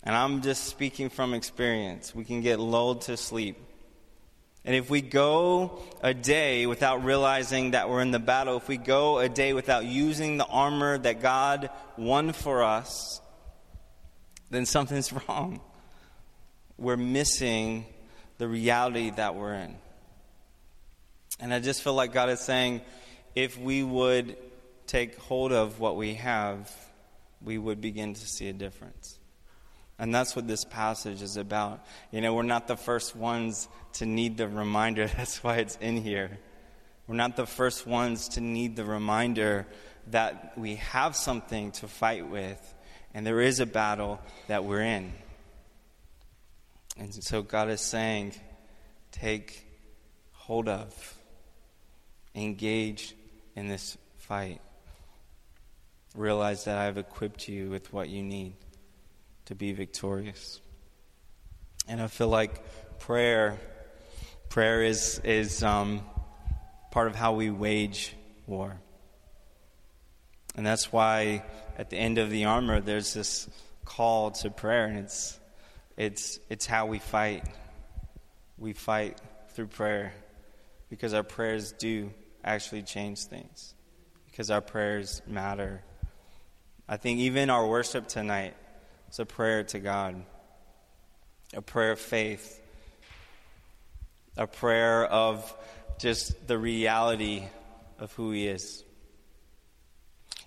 And 0.05 0.15
I'm 0.15 0.41
just 0.41 0.67
speaking 0.67 1.11
from 1.11 1.35
experience. 1.35 2.15
We 2.15 2.25
can 2.25 2.43
get 2.43 2.61
lulled 2.61 3.01
to 3.03 3.17
sleep. 3.17 3.59
And 4.65 4.77
if 4.77 4.89
we 4.89 5.01
go 5.01 5.83
a 6.01 6.15
day 6.15 6.67
without 6.67 7.03
realizing 7.03 7.73
that 7.73 7.91
we're 7.91 8.03
in 8.03 8.13
the 8.13 8.21
battle, 8.21 8.57
if 8.57 8.69
we 8.69 8.77
go 8.77 9.19
a 9.19 9.29
day 9.29 9.53
without 9.53 9.85
using 9.85 10.37
the 10.37 10.47
armor 10.47 10.97
that 10.97 11.21
God 11.21 11.71
won 11.99 12.33
for 12.33 12.63
us, 12.63 13.21
then 14.51 14.65
something's 14.65 15.13
wrong. 15.29 15.61
We're 16.79 16.97
missing 16.97 17.87
the 18.39 18.49
reality 18.49 19.11
that 19.11 19.35
we're 19.35 19.55
in. 19.55 19.77
And 21.41 21.53
I 21.53 21.61
just 21.61 21.83
feel 21.83 21.95
like 21.95 22.13
God 22.13 22.31
is 22.31 22.41
saying 22.41 22.81
if 23.35 23.59
we 23.59 23.83
would 23.83 24.37
take 24.87 25.19
hold 25.19 25.53
of 25.53 25.81
what 25.81 25.97
we 25.97 26.15
have, 26.15 26.71
we 27.43 27.59
would 27.59 27.81
begin 27.81 28.15
to 28.15 28.27
see 28.27 28.49
a 28.49 28.53
difference. 28.53 29.19
And 29.99 30.15
that's 30.15 30.37
what 30.37 30.47
this 30.47 30.65
passage 30.65 31.23
is 31.23 31.37
about. 31.37 31.85
You 32.11 32.21
know, 32.21 32.35
we're 32.35 32.43
not 32.43 32.69
the 32.69 32.77
first 32.77 33.17
ones 33.17 33.69
to 33.95 34.07
need 34.07 34.37
the 34.37 34.49
reminder. 34.49 35.07
That's 35.17 35.43
why 35.43 35.57
it's 35.57 35.77
in 35.81 35.97
here. 35.97 36.39
We're 37.07 37.17
not 37.17 37.37
the 37.37 37.47
first 37.47 37.87
ones 37.87 38.29
to 38.31 38.41
need 38.41 38.77
the 38.77 38.85
reminder 38.85 39.67
that 40.09 40.59
we 40.59 40.77
have 40.77 41.17
something 41.17 41.73
to 41.73 41.89
fight 41.89 42.29
with 42.29 42.75
and 43.17 43.27
there 43.27 43.41
is 43.41 43.61
a 43.61 43.67
battle 43.67 44.21
that 44.47 44.65
we're 44.65 44.83
in. 44.83 45.11
And 46.99 47.13
so 47.13 47.43
God 47.43 47.69
is 47.69 47.81
saying, 47.81 48.35
take 49.13 49.67
hold 50.33 50.69
of, 50.69 51.19
engage 52.35 53.15
in 53.55 53.69
this 53.69 53.99
fight. 54.19 54.61
Realize 56.15 56.65
that 56.65 56.79
I've 56.79 56.99
equipped 56.99 57.49
you 57.49 57.69
with 57.69 57.93
what 57.93 58.09
you 58.09 58.23
need 58.23 58.55
to 59.47 59.55
be 59.55 59.73
victorious. 59.73 60.61
And 61.89 62.01
I 62.01 62.07
feel 62.07 62.29
like 62.29 62.99
prayer, 62.99 63.59
prayer 64.49 64.83
is 64.83 65.21
is 65.23 65.63
um, 65.63 66.01
part 66.91 67.09
of 67.09 67.15
how 67.15 67.35
we 67.35 67.51
wage 67.51 68.15
war. 68.47 68.81
And 70.57 70.65
that's 70.65 70.91
why 70.91 71.45
at 71.77 71.91
the 71.91 71.99
end 71.99 72.17
of 72.17 72.31
the 72.31 72.47
armor 72.47 72.81
there's 72.81 73.13
this 73.13 73.49
call 73.85 74.31
to 74.31 74.51
prayer, 74.51 74.87
and 74.87 74.99
it's 74.99 75.39
it's 75.97 76.39
it's 76.51 76.67
how 76.67 76.87
we 76.87 76.99
fight. 76.99 77.45
We 78.59 78.73
fight 78.73 79.21
through 79.51 79.69
prayer 79.69 80.13
because 80.91 81.15
our 81.15 81.23
prayers 81.23 81.73
do 81.73 82.11
actually 82.45 82.83
change 82.83 83.25
things. 83.25 83.75
Because 84.31 84.51
our 84.51 84.61
prayers 84.61 85.23
matter. 85.27 85.83
I 86.89 86.97
think 86.99 87.21
even 87.21 87.51
our 87.51 87.67
worship 87.67 88.07
tonight 88.07 88.55
is 89.11 89.19
a 89.19 89.27
prayer 89.27 89.65
to 89.65 89.79
God, 89.79 90.23
a 91.55 91.63
prayer 91.63 91.93
of 91.93 92.01
faith, 92.01 92.61
a 94.37 94.47
prayer 94.47 95.05
of 95.05 95.55
just 95.99 96.47
the 96.47 96.59
reality 96.59 97.45
of 97.99 98.13
who 98.13 98.31
He 98.31 98.47
is. 98.47 98.85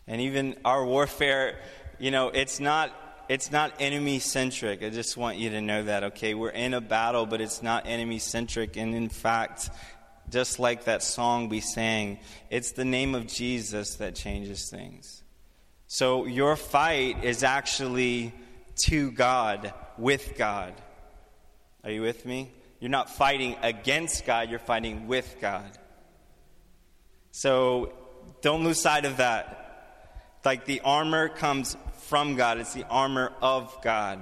And 0.08 0.22
even 0.22 0.56
our 0.64 0.86
warfare, 0.86 1.60
you 2.00 2.12
know, 2.12 2.30
it's 2.30 2.60
not 2.60 2.92
it's 3.30 3.52
not 3.52 3.74
enemy 3.80 4.18
centric. 4.18 4.82
I 4.84 4.90
just 4.90 5.16
want 5.16 5.38
you 5.38 5.52
to 5.52 5.62
know 5.62 5.84
that, 5.84 6.04
okay? 6.06 6.34
We're 6.34 6.50
in 6.50 6.74
a 6.74 6.82
battle, 6.82 7.28
but 7.28 7.42
it's 7.42 7.62
not 7.62 7.86
enemy 7.86 8.18
centric. 8.18 8.76
And 8.76 8.96
in 8.96 9.08
fact, 9.08 9.70
just 10.32 10.58
like 10.58 10.86
that 10.86 11.04
song 11.04 11.48
we 11.48 11.60
sang, 11.60 12.20
it's 12.50 12.72
the 12.72 12.86
name 12.86 13.14
of 13.14 13.28
Jesus 13.28 13.96
that 13.96 14.16
changes 14.16 14.70
things. 14.72 15.22
So 15.86 16.26
your 16.26 16.56
fight 16.56 17.24
is 17.24 17.44
actually 17.44 18.34
to 18.86 19.12
God, 19.12 19.74
with 20.00 20.36
God. 20.36 20.74
Are 21.84 21.92
you 21.92 22.02
with 22.02 22.26
me? 22.26 22.52
You're 22.80 22.90
not 22.90 23.12
fighting 23.12 23.58
against 23.62 24.26
God, 24.26 24.50
you're 24.50 24.58
fighting 24.58 25.08
with 25.08 25.36
God. 25.40 25.70
So 27.32 27.94
don't 28.42 28.64
lose 28.64 28.82
sight 28.82 29.06
of 29.06 29.18
that. 29.18 30.40
Like 30.44 30.66
the 30.66 30.82
armor 30.82 31.30
comes 31.30 31.76
from 32.10 32.36
God, 32.36 32.58
it's 32.58 32.74
the 32.74 32.88
armor 32.88 33.32
of 33.40 33.78
God. 33.84 34.20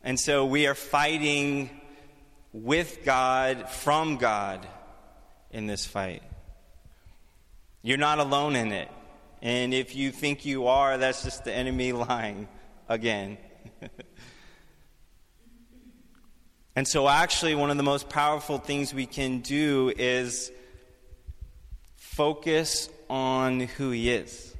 And 0.00 0.18
so 0.18 0.46
we 0.46 0.68
are 0.68 0.76
fighting 0.76 1.68
with 2.52 3.04
God, 3.04 3.68
from 3.68 4.16
God 4.16 4.64
in 5.50 5.66
this 5.66 5.84
fight. 5.84 6.22
You're 7.82 7.98
not 7.98 8.20
alone 8.20 8.54
in 8.54 8.70
it. 8.70 8.88
And 9.42 9.74
if 9.74 9.96
you 9.96 10.12
think 10.12 10.46
you 10.46 10.68
are, 10.68 10.96
that's 10.96 11.24
just 11.24 11.42
the 11.42 11.52
enemy 11.52 11.90
lying 12.08 12.46
again. 12.88 13.38
and 16.76 16.86
so, 16.86 17.08
actually, 17.08 17.56
one 17.56 17.70
of 17.70 17.76
the 17.76 17.82
most 17.82 18.08
powerful 18.08 18.58
things 18.58 18.94
we 18.94 19.06
can 19.06 19.40
do 19.40 19.92
is 19.98 20.52
focus 21.96 22.88
on 23.10 23.60
who 23.60 23.90
He 23.90 24.10
is, 24.10 24.55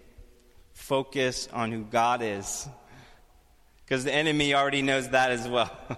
focus 0.87 1.49
on 1.53 1.73
who 1.73 1.83
God 1.83 2.23
is. 2.23 2.69
Because 3.85 4.05
the 4.05 4.15
enemy 4.15 4.55
already 4.55 4.83
knows 4.83 5.09
that 5.09 5.33
as 5.33 5.49
well. 5.49 5.71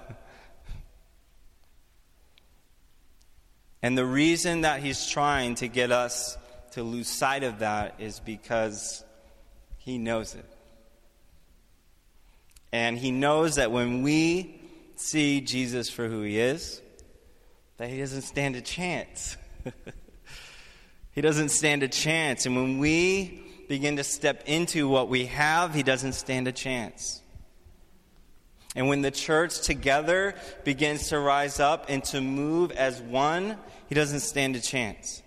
and 3.82 3.98
the 3.98 4.04
reason 4.06 4.62
that 4.62 4.80
he's 4.80 5.06
trying 5.06 5.56
to 5.56 5.68
get 5.68 5.92
us 5.92 6.38
to 6.72 6.82
lose 6.82 7.06
sight 7.06 7.44
of 7.44 7.58
that 7.58 7.96
is 7.98 8.20
because 8.20 9.04
he 9.76 9.98
knows 9.98 10.34
it. 10.34 10.46
And 12.72 12.96
he 12.96 13.10
knows 13.10 13.56
that 13.56 13.70
when 13.70 14.02
we 14.02 14.58
see 14.96 15.42
Jesus 15.42 15.90
for 15.90 16.08
who 16.08 16.22
he 16.22 16.38
is, 16.38 16.80
that 17.76 17.90
he 17.90 17.98
doesn't 17.98 18.22
stand 18.22 18.56
a 18.56 18.62
chance. 18.62 19.36
he 21.12 21.20
doesn't 21.20 21.50
stand 21.50 21.82
a 21.82 21.88
chance. 21.88 22.46
And 22.46 22.56
when 22.56 22.78
we 22.78 23.47
begin 23.68 23.96
to 23.96 24.04
step 24.04 24.44
into 24.46 24.88
what 24.88 25.08
we 25.08 25.26
have, 25.26 25.74
he 25.74 25.82
doesn't 25.82 26.14
stand 26.14 26.48
a 26.48 26.52
chance. 26.52 27.22
And 28.74 28.88
when 28.88 29.02
the 29.02 29.10
church 29.10 29.60
together 29.60 30.34
begins 30.64 31.08
to 31.08 31.18
rise 31.18 31.60
up 31.60 31.86
and 31.88 32.04
to 32.04 32.20
move 32.20 32.70
as 32.72 33.00
one, 33.00 33.56
he 33.88 33.94
doesn't 33.94 34.20
stand 34.20 34.56
a 34.56 34.60
chance. 34.60 35.22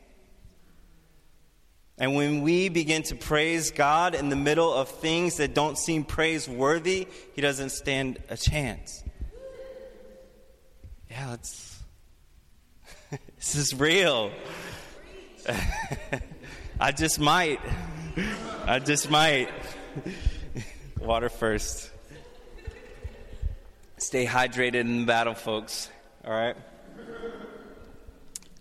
And 2.02 2.16
when 2.16 2.42
we 2.42 2.68
begin 2.70 3.04
to 3.04 3.16
praise 3.16 3.70
God 3.70 4.16
in 4.16 4.30
the 4.30 4.36
middle 4.36 4.74
of 4.74 4.90
things 4.90 5.38
that 5.38 5.54
don't 5.54 5.78
seem 5.78 6.04
praiseworthy, 6.04 7.08
He 7.36 7.42
doesn't 7.42 7.70
stand 7.70 8.18
a 8.28 8.36
chance. 8.36 9.04
Yeah, 11.12 11.36
it's. 11.36 11.80
this 13.38 13.56
is 13.56 13.76
real. 13.76 14.32
I 16.80 16.92
just 16.92 17.20
might. 17.20 17.60
I 18.66 18.80
just 18.80 19.10
might. 19.10 19.50
Water 21.00 21.30
first. 21.30 21.90
Stay 23.98 24.26
hydrated 24.26 24.76
in 24.76 25.02
the 25.02 25.06
battle, 25.06 25.34
folks. 25.34 25.90
All 26.26 26.32
right? 26.32 26.56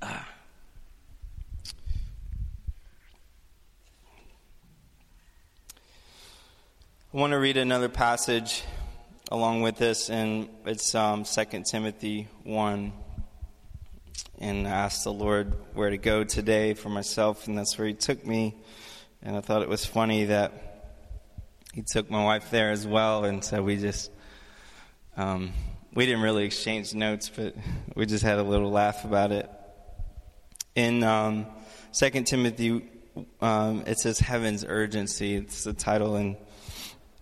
Ah. 0.02 0.28
I 7.12 7.16
want 7.16 7.32
to 7.32 7.38
read 7.38 7.56
another 7.56 7.88
passage 7.88 8.62
along 9.32 9.62
with 9.62 9.76
this, 9.76 10.10
and 10.10 10.48
it's 10.64 10.94
um, 10.94 11.24
2 11.24 11.64
Timothy 11.64 12.28
1. 12.44 12.92
And 14.38 14.68
I 14.68 14.70
asked 14.70 15.04
the 15.04 15.12
Lord 15.12 15.54
where 15.74 15.90
to 15.90 15.98
go 15.98 16.22
today 16.22 16.74
for 16.74 16.88
myself, 16.88 17.48
and 17.48 17.58
that's 17.58 17.76
where 17.76 17.88
He 17.88 17.94
took 17.94 18.24
me. 18.24 18.54
And 19.22 19.36
I 19.36 19.40
thought 19.40 19.62
it 19.62 19.68
was 19.68 19.84
funny 19.84 20.24
that 20.26 20.52
He 21.74 21.82
took 21.82 22.10
my 22.10 22.24
wife 22.24 22.50
there 22.50 22.70
as 22.70 22.86
well, 22.86 23.24
and 23.24 23.44
so 23.44 23.62
we 23.62 23.76
just. 23.76 24.10
Um, 25.16 25.52
we 25.92 26.06
didn't 26.06 26.22
really 26.22 26.44
exchange 26.44 26.94
notes, 26.94 27.30
but 27.34 27.54
we 27.96 28.06
just 28.06 28.22
had 28.22 28.38
a 28.38 28.42
little 28.42 28.70
laugh 28.70 29.04
about 29.04 29.32
it. 29.32 29.50
In 30.76 31.02
um, 31.02 31.46
2 31.92 32.10
Timothy, 32.22 32.88
um, 33.40 33.82
it 33.86 33.98
says 33.98 34.20
Heaven's 34.20 34.64
Urgency. 34.64 35.34
It's 35.34 35.64
the 35.64 35.72
title 35.72 36.16
in 36.16 36.36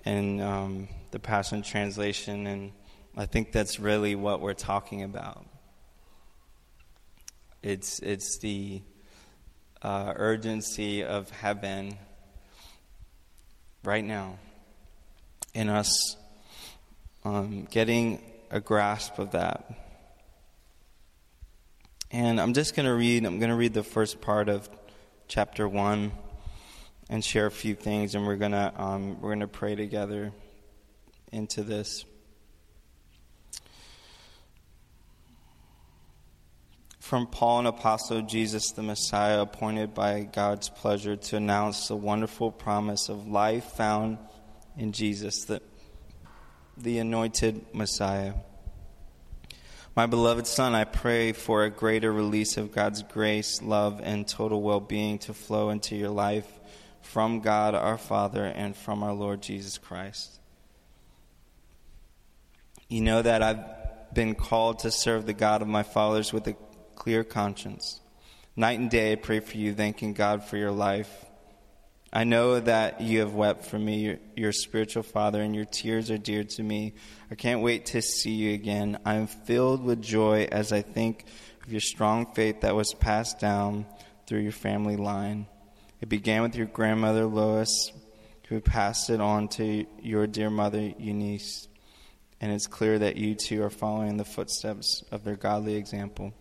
in 0.05 0.41
um, 0.41 0.89
the 1.11 1.19
Passion 1.19 1.63
Translation, 1.63 2.47
and 2.47 2.73
I 3.17 3.27
think 3.27 3.53
that's 3.53 3.79
really 3.81 4.15
what 4.15 4.41
we're 4.41 4.55
talking 4.55 5.03
about. 5.03 5.47
It's 7.63 7.99
it's 8.01 8.39
the 8.39 8.83
uh, 9.83 10.13
urgency 10.17 11.05
of 11.05 11.31
heaven 11.31 11.97
right 13.85 14.05
now 14.05 14.39
in 15.55 15.69
us 15.69 16.17
um, 17.25 17.67
getting 17.71 18.23
a 18.51 18.61
grasp 18.61 19.19
of 19.19 19.33
that. 19.33 19.71
And 22.11 22.41
I'm 22.41 22.55
just 22.55 22.75
going 22.75 22.87
to 22.87 22.95
read, 22.95 23.25
I'm 23.25 23.39
going 23.39 23.51
to 23.51 23.57
read 23.57 23.75
the 23.75 23.83
first 23.83 24.21
part 24.21 24.49
of 24.49 24.69
chapter 25.27 25.69
1 25.69 26.11
and 27.11 27.25
share 27.25 27.47
a 27.47 27.51
few 27.51 27.75
things, 27.75 28.15
and 28.15 28.27
we're 28.27 28.37
going 28.37 28.53
to 28.53 28.73
um, 28.77 29.21
we're 29.21 29.31
going 29.31 29.41
to 29.41 29.49
pray 29.49 29.75
together 29.75 30.33
into 31.33 31.63
this. 31.63 32.05
From 37.09 37.27
Paul, 37.27 37.61
an 37.61 37.67
apostle 37.67 38.19
of 38.19 38.27
Jesus 38.27 38.73
the 38.73 38.83
Messiah, 38.83 39.41
appointed 39.41 39.95
by 39.95 40.29
God's 40.31 40.69
pleasure 40.69 41.17
to 41.17 41.37
announce 41.39 41.89
the 41.89 41.97
wonderful 41.97 42.53
promise 42.53 43.09
of 43.09 43.27
life 43.27 43.65
found 43.65 44.19
in 44.77 44.93
Jesus, 44.93 45.47
the, 45.47 45.63
the 46.77 46.99
anointed 46.99 47.65
Messiah. 47.73 48.35
My 49.97 50.05
beloved 50.05 50.47
Son, 50.47 50.75
I 50.75 50.85
pray 50.85 51.33
for 51.33 51.65
a 51.65 51.71
greater 51.71 52.13
release 52.13 52.59
of 52.59 52.73
God's 52.73 53.03
grace, 53.03 53.63
love, 53.63 54.03
and 54.05 54.29
total 54.29 54.61
well 54.61 54.79
being 54.79 55.19
to 55.21 55.33
flow 55.33 55.71
into 55.71 55.97
your 55.97 56.11
life 56.11 56.47
from 57.01 57.41
God 57.41 57.75
our 57.75 57.97
Father 57.97 58.45
and 58.45 58.77
from 58.77 59.03
our 59.03 59.15
Lord 59.15 59.41
Jesus 59.41 59.79
Christ. 59.79 60.41
You 62.87 63.01
know 63.01 63.23
that 63.23 63.43
I've 63.43 63.65
been 64.13 64.35
called 64.35 64.81
to 64.81 64.91
serve 64.91 65.25
the 65.25 65.33
God 65.33 65.63
of 65.63 65.69
my 65.69 65.83
fathers 65.83 66.35
with 66.35 66.47
a 66.49 66.57
clear 66.99 67.25
conscience. 67.25 68.01
Night 68.57 68.79
and 68.79 68.91
day 68.91 69.13
I 69.13 69.15
pray 69.15 69.41
for 69.41 69.57
you, 69.57 69.75
thanking 69.75 70.15
God 70.15 70.45
for 70.45 70.57
your 70.57 70.73
life 70.73 71.27
I 72.11 72.25
know 72.25 72.59
that 72.59 73.03
you 73.03 73.21
have 73.21 73.35
wept 73.35 73.67
for 73.67 73.79
me, 73.79 73.99
your, 73.99 74.17
your, 74.35 74.53
spiritual 74.53 75.03
father, 75.03 75.43
and 75.43 75.55
your 75.55 75.67
tears 75.67 76.11
are 76.11 76.17
dear 76.17 76.43
to 76.43 76.63
me. 76.63 76.95
I 77.31 77.35
can't 77.35 77.61
wait 77.61 77.87
to 77.87 78.01
see 78.01 78.31
you 78.31 78.55
again. 78.55 78.99
I 79.05 79.17
am 79.17 79.27
filled 79.27 79.85
with 79.85 80.01
joy 80.01 80.49
as 80.51 80.73
I 80.73 80.81
think 80.81 81.27
of 81.67 81.71
your 81.71 81.83
strong 81.83 82.33
faith 82.33 82.63
that 82.63 82.75
was 82.75 82.95
passed 82.95 83.39
down 83.39 83.85
through 84.27 84.41
your 84.41 84.53
family 84.53 84.97
line. 84.97 85.47
It 86.01 86.09
began 86.09 86.41
with 86.41 86.57
your 86.57 86.67
grandmother, 86.67 87.27
Lois, 87.27 87.93
who 88.49 88.63
passed 88.63 89.11
it 89.11 89.21
on 89.21 89.49
to 89.49 89.85
your 90.01 90.27
dear 90.27 90.49
mother, 90.49 90.95
Eunice. 90.99 91.69
And 92.41 92.53
it's 92.53 92.67
clear 92.67 92.99
that 93.01 93.17
you 93.17 93.35
too 93.35 93.63
are 93.65 93.71
following 93.71 94.17
the 94.17 94.25
footsteps 94.25 95.05
of 95.13 95.25
their 95.25 95.37
godly 95.37 95.75
example. 95.75 96.33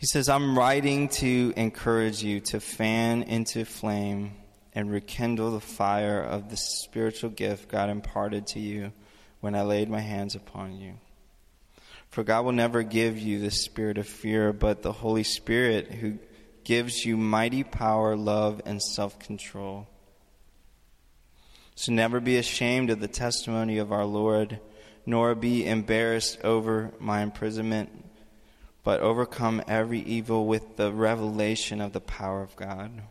He 0.00 0.06
says, 0.06 0.30
I'm 0.30 0.58
writing 0.58 1.10
to 1.10 1.52
encourage 1.58 2.24
you 2.24 2.40
to 2.40 2.58
fan 2.58 3.22
into 3.22 3.66
flame 3.66 4.32
and 4.72 4.90
rekindle 4.90 5.50
the 5.50 5.60
fire 5.60 6.22
of 6.22 6.48
the 6.48 6.56
spiritual 6.56 7.28
gift 7.28 7.68
God 7.68 7.90
imparted 7.90 8.46
to 8.48 8.60
you 8.60 8.94
when 9.40 9.54
I 9.54 9.60
laid 9.60 9.90
my 9.90 10.00
hands 10.00 10.34
upon 10.34 10.78
you. 10.78 10.94
For 12.08 12.24
God 12.24 12.46
will 12.46 12.52
never 12.52 12.82
give 12.82 13.18
you 13.18 13.40
the 13.40 13.50
spirit 13.50 13.98
of 13.98 14.08
fear, 14.08 14.54
but 14.54 14.80
the 14.80 14.90
Holy 14.90 15.22
Spirit 15.22 15.88
who 15.88 16.18
gives 16.64 17.04
you 17.04 17.18
mighty 17.18 17.62
power, 17.62 18.16
love, 18.16 18.62
and 18.64 18.82
self 18.82 19.18
control. 19.18 19.86
So 21.74 21.92
never 21.92 22.20
be 22.20 22.38
ashamed 22.38 22.88
of 22.88 23.00
the 23.00 23.06
testimony 23.06 23.76
of 23.76 23.92
our 23.92 24.06
Lord, 24.06 24.60
nor 25.04 25.34
be 25.34 25.66
embarrassed 25.66 26.40
over 26.42 26.94
my 26.98 27.20
imprisonment 27.20 28.09
but 28.82 29.00
overcome 29.00 29.62
every 29.68 30.00
evil 30.00 30.46
with 30.46 30.76
the 30.76 30.92
revelation 30.92 31.80
of 31.80 31.92
the 31.92 32.00
power 32.00 32.42
of 32.42 32.56
God. 32.56 33.02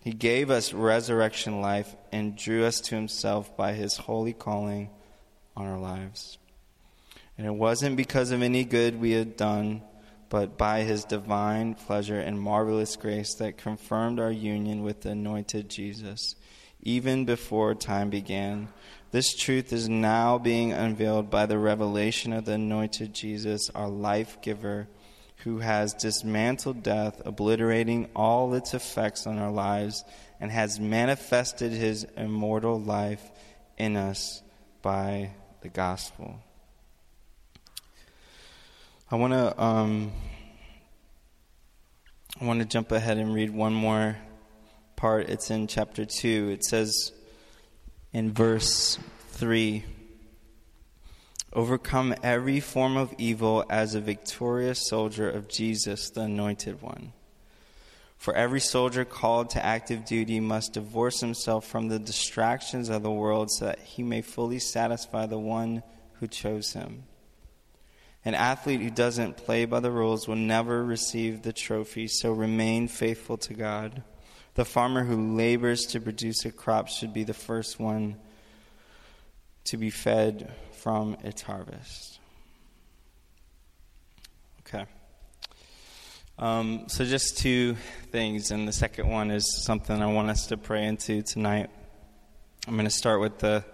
He 0.00 0.12
gave 0.12 0.50
us 0.50 0.72
resurrection 0.72 1.60
life 1.60 1.94
and 2.12 2.36
drew 2.36 2.64
us 2.64 2.80
to 2.82 2.94
himself 2.94 3.56
by 3.56 3.72
his 3.72 3.96
holy 3.96 4.32
calling 4.32 4.90
on 5.56 5.66
our 5.66 5.78
lives. 5.78 6.38
And 7.36 7.46
it 7.46 7.54
wasn't 7.54 7.96
because 7.96 8.30
of 8.30 8.42
any 8.42 8.64
good 8.64 9.00
we 9.00 9.12
had 9.12 9.36
done, 9.36 9.82
but 10.28 10.58
by 10.58 10.82
his 10.82 11.04
divine 11.04 11.74
pleasure 11.74 12.18
and 12.18 12.40
marvelous 12.40 12.96
grace 12.96 13.34
that 13.34 13.56
confirmed 13.56 14.20
our 14.20 14.30
union 14.30 14.82
with 14.82 15.02
the 15.02 15.10
anointed 15.10 15.68
Jesus, 15.68 16.36
even 16.82 17.24
before 17.24 17.74
time 17.74 18.10
began 18.10 18.68
this 19.10 19.34
truth 19.34 19.72
is 19.72 19.88
now 19.88 20.36
being 20.36 20.72
unveiled 20.72 21.30
by 21.30 21.46
the 21.46 21.58
revelation 21.58 22.34
of 22.34 22.44
the 22.44 22.52
anointed 22.52 23.14
Jesus, 23.14 23.70
our 23.74 23.88
life 23.88 24.42
giver, 24.42 24.86
who 25.44 25.58
has 25.60 25.94
dismantled 25.94 26.82
death, 26.82 27.22
obliterating 27.24 28.10
all 28.14 28.52
its 28.52 28.74
effects 28.74 29.26
on 29.26 29.38
our 29.38 29.50
lives, 29.50 30.04
and 30.40 30.50
has 30.50 30.78
manifested 30.78 31.72
his 31.72 32.04
immortal 32.18 32.78
life 32.78 33.22
in 33.78 33.96
us 33.96 34.42
by 34.82 35.30
the 35.62 35.70
gospel. 35.70 36.40
I 39.10 39.16
want 39.16 39.32
to 39.32 39.62
um, 39.62 40.12
I 42.38 42.44
want 42.44 42.60
to 42.60 42.66
jump 42.66 42.92
ahead 42.92 43.16
and 43.16 43.32
read 43.32 43.48
one 43.48 43.72
more 43.72 44.18
part. 44.98 45.28
It's 45.28 45.50
in 45.50 45.68
chapter 45.68 46.04
2. 46.04 46.50
It 46.50 46.64
says 46.64 47.12
in 48.12 48.32
verse 48.32 48.98
3 49.30 49.84
Overcome 51.52 52.16
every 52.22 52.60
form 52.60 52.96
of 52.96 53.14
evil 53.16 53.64
as 53.70 53.94
a 53.94 54.00
victorious 54.00 54.88
soldier 54.88 55.30
of 55.30 55.48
Jesus, 55.48 56.10
the 56.10 56.22
Anointed 56.22 56.82
One. 56.82 57.12
For 58.18 58.34
every 58.34 58.60
soldier 58.60 59.04
called 59.04 59.50
to 59.50 59.64
active 59.64 60.04
duty 60.04 60.40
must 60.40 60.72
divorce 60.72 61.20
himself 61.20 61.64
from 61.64 61.86
the 61.86 62.00
distractions 62.00 62.88
of 62.88 63.04
the 63.04 63.10
world 63.10 63.50
so 63.52 63.66
that 63.66 63.78
he 63.78 64.02
may 64.02 64.20
fully 64.20 64.58
satisfy 64.58 65.26
the 65.26 65.38
one 65.38 65.84
who 66.14 66.26
chose 66.26 66.72
him. 66.72 67.04
An 68.24 68.34
athlete 68.34 68.80
who 68.80 68.90
doesn't 68.90 69.36
play 69.36 69.64
by 69.64 69.78
the 69.78 69.92
rules 69.92 70.26
will 70.26 70.36
never 70.36 70.84
receive 70.84 71.42
the 71.42 71.52
trophy, 71.52 72.08
so 72.08 72.32
remain 72.32 72.88
faithful 72.88 73.38
to 73.38 73.54
God. 73.54 74.02
The 74.58 74.64
farmer 74.64 75.04
who 75.04 75.36
labors 75.36 75.82
to 75.90 76.00
produce 76.00 76.44
a 76.44 76.50
crop 76.50 76.88
should 76.88 77.14
be 77.14 77.22
the 77.22 77.32
first 77.32 77.78
one 77.78 78.16
to 79.66 79.76
be 79.76 79.88
fed 79.88 80.52
from 80.72 81.16
its 81.22 81.42
harvest. 81.42 82.18
Okay. 84.62 84.84
Um, 86.40 86.86
so, 86.88 87.04
just 87.04 87.38
two 87.38 87.76
things, 88.10 88.50
and 88.50 88.66
the 88.66 88.72
second 88.72 89.08
one 89.08 89.30
is 89.30 89.62
something 89.64 90.02
I 90.02 90.12
want 90.12 90.28
us 90.28 90.48
to 90.48 90.56
pray 90.56 90.86
into 90.86 91.22
tonight. 91.22 91.70
I'm 92.66 92.74
going 92.74 92.84
to 92.84 92.90
start 92.90 93.20
with 93.20 93.38
the 93.38 93.64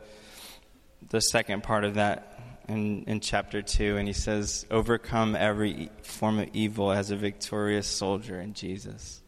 the 1.09 1.20
second 1.20 1.62
part 1.62 1.85
of 1.85 1.94
that 1.94 2.61
in, 2.68 3.05
in 3.05 3.20
chapter 3.20 3.62
2, 3.62 3.97
and 3.97 4.07
he 4.07 4.12
says, 4.12 4.66
Overcome 4.70 5.35
every 5.35 5.88
form 6.03 6.40
of 6.40 6.51
evil 6.53 6.92
as 6.92 7.11
a 7.11 7.16
victorious 7.16 7.87
soldier 7.87 8.38
in 8.38 8.53
Jesus. 8.53 9.23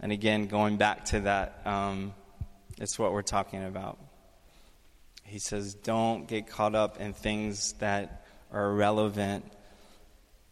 And 0.00 0.12
again, 0.12 0.46
going 0.46 0.76
back 0.76 1.06
to 1.06 1.20
that, 1.20 1.60
um, 1.64 2.14
it's 2.78 2.98
what 2.98 3.12
we're 3.12 3.22
talking 3.22 3.64
about. 3.64 3.98
He 5.24 5.38
says, 5.38 5.74
don't 5.74 6.26
get 6.26 6.46
caught 6.46 6.74
up 6.74 7.00
in 7.00 7.12
things 7.12 7.72
that 7.74 8.26
are 8.52 8.70
irrelevant 8.70 9.44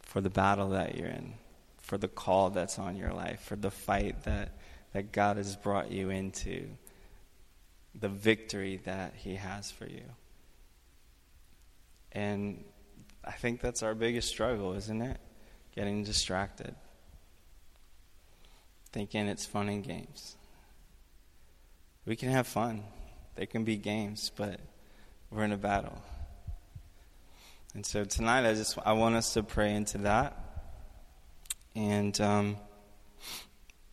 for 0.01 0.21
the 0.21 0.29
battle 0.29 0.69
that 0.69 0.95
you're 0.95 1.07
in, 1.07 1.33
for 1.79 1.97
the 1.97 2.07
call 2.07 2.49
that's 2.49 2.77
on 2.77 2.95
your 2.95 3.13
life, 3.13 3.41
for 3.41 3.55
the 3.55 3.71
fight 3.71 4.23
that, 4.25 4.51
that 4.93 5.11
God 5.11 5.37
has 5.37 5.55
brought 5.55 5.91
you 5.91 6.09
into, 6.09 6.67
the 7.95 8.09
victory 8.09 8.81
that 8.83 9.13
He 9.15 9.35
has 9.35 9.71
for 9.71 9.87
you. 9.87 10.03
And 12.11 12.63
I 13.23 13.31
think 13.31 13.61
that's 13.61 13.81
our 13.81 13.95
biggest 13.95 14.27
struggle, 14.27 14.73
isn't 14.73 15.01
it? 15.01 15.19
Getting 15.75 16.03
distracted 16.03 16.75
thinking 18.97 19.27
it's 19.27 19.45
fun 19.45 19.69
and 19.69 19.83
games. 19.83 20.35
We 22.07 22.15
can 22.15 22.29
have 22.29 22.47
fun, 22.47 22.83
there 23.35 23.45
can 23.45 23.63
be 23.63 23.77
games, 23.77 24.31
but 24.35 24.59
we're 25.29 25.43
in 25.43 25.51
a 25.51 25.57
battle. 25.57 26.01
And 27.75 27.85
so 27.85 28.05
tonight, 28.05 28.49
I 28.49 28.55
just 28.55 28.75
I 28.83 28.93
want 28.93 29.13
us 29.13 29.35
to 29.35 29.43
pray 29.43 29.75
into 29.75 29.99
that. 29.99 30.35
And 31.75 32.19
um, 32.19 32.57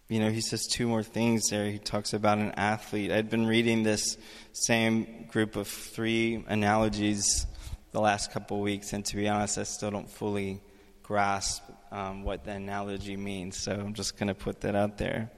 you 0.08 0.20
know, 0.20 0.30
he 0.30 0.40
says 0.40 0.66
two 0.66 0.88
more 0.88 1.02
things 1.02 1.50
there. 1.50 1.66
He 1.66 1.78
talks 1.78 2.14
about 2.14 2.38
an 2.38 2.52
athlete. 2.52 3.12
I'd 3.12 3.28
been 3.28 3.46
reading 3.46 3.82
this 3.82 4.16
same 4.52 5.26
group 5.28 5.56
of 5.56 5.68
three 5.68 6.42
analogies 6.48 7.46
the 7.90 8.00
last 8.00 8.32
couple 8.32 8.58
weeks, 8.62 8.94
and 8.94 9.04
to 9.04 9.16
be 9.16 9.28
honest, 9.28 9.58
I 9.58 9.64
still 9.64 9.90
don't 9.90 10.10
fully 10.10 10.62
grasp 11.02 11.62
um, 11.94 12.24
what 12.24 12.42
the 12.44 12.50
analogy 12.50 13.16
means. 13.16 13.56
So 13.56 13.72
I'm 13.72 13.94
just 13.94 14.18
going 14.18 14.26
to 14.26 14.34
put 14.34 14.62
that 14.62 14.74
out 14.74 14.98
there. 14.98 15.30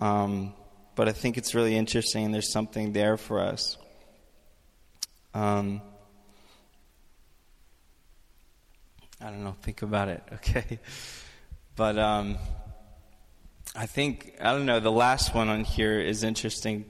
Um, 0.00 0.54
but 0.94 1.08
I 1.08 1.12
think 1.12 1.36
it's 1.36 1.54
really 1.54 1.76
interesting. 1.76 2.30
There's 2.30 2.52
something 2.52 2.92
there 2.92 3.16
for 3.16 3.40
us. 3.40 3.76
Um, 5.34 5.82
I 9.20 9.26
don't 9.26 9.42
know. 9.42 9.56
Think 9.62 9.82
about 9.82 10.08
it, 10.08 10.22
okay? 10.34 10.78
But 11.74 11.98
um, 11.98 12.38
I 13.74 13.86
think 13.86 14.36
I 14.40 14.52
don't 14.52 14.66
know. 14.66 14.78
The 14.78 14.92
last 14.92 15.34
one 15.34 15.48
on 15.48 15.64
here 15.64 16.00
is 16.00 16.22
interesting 16.22 16.84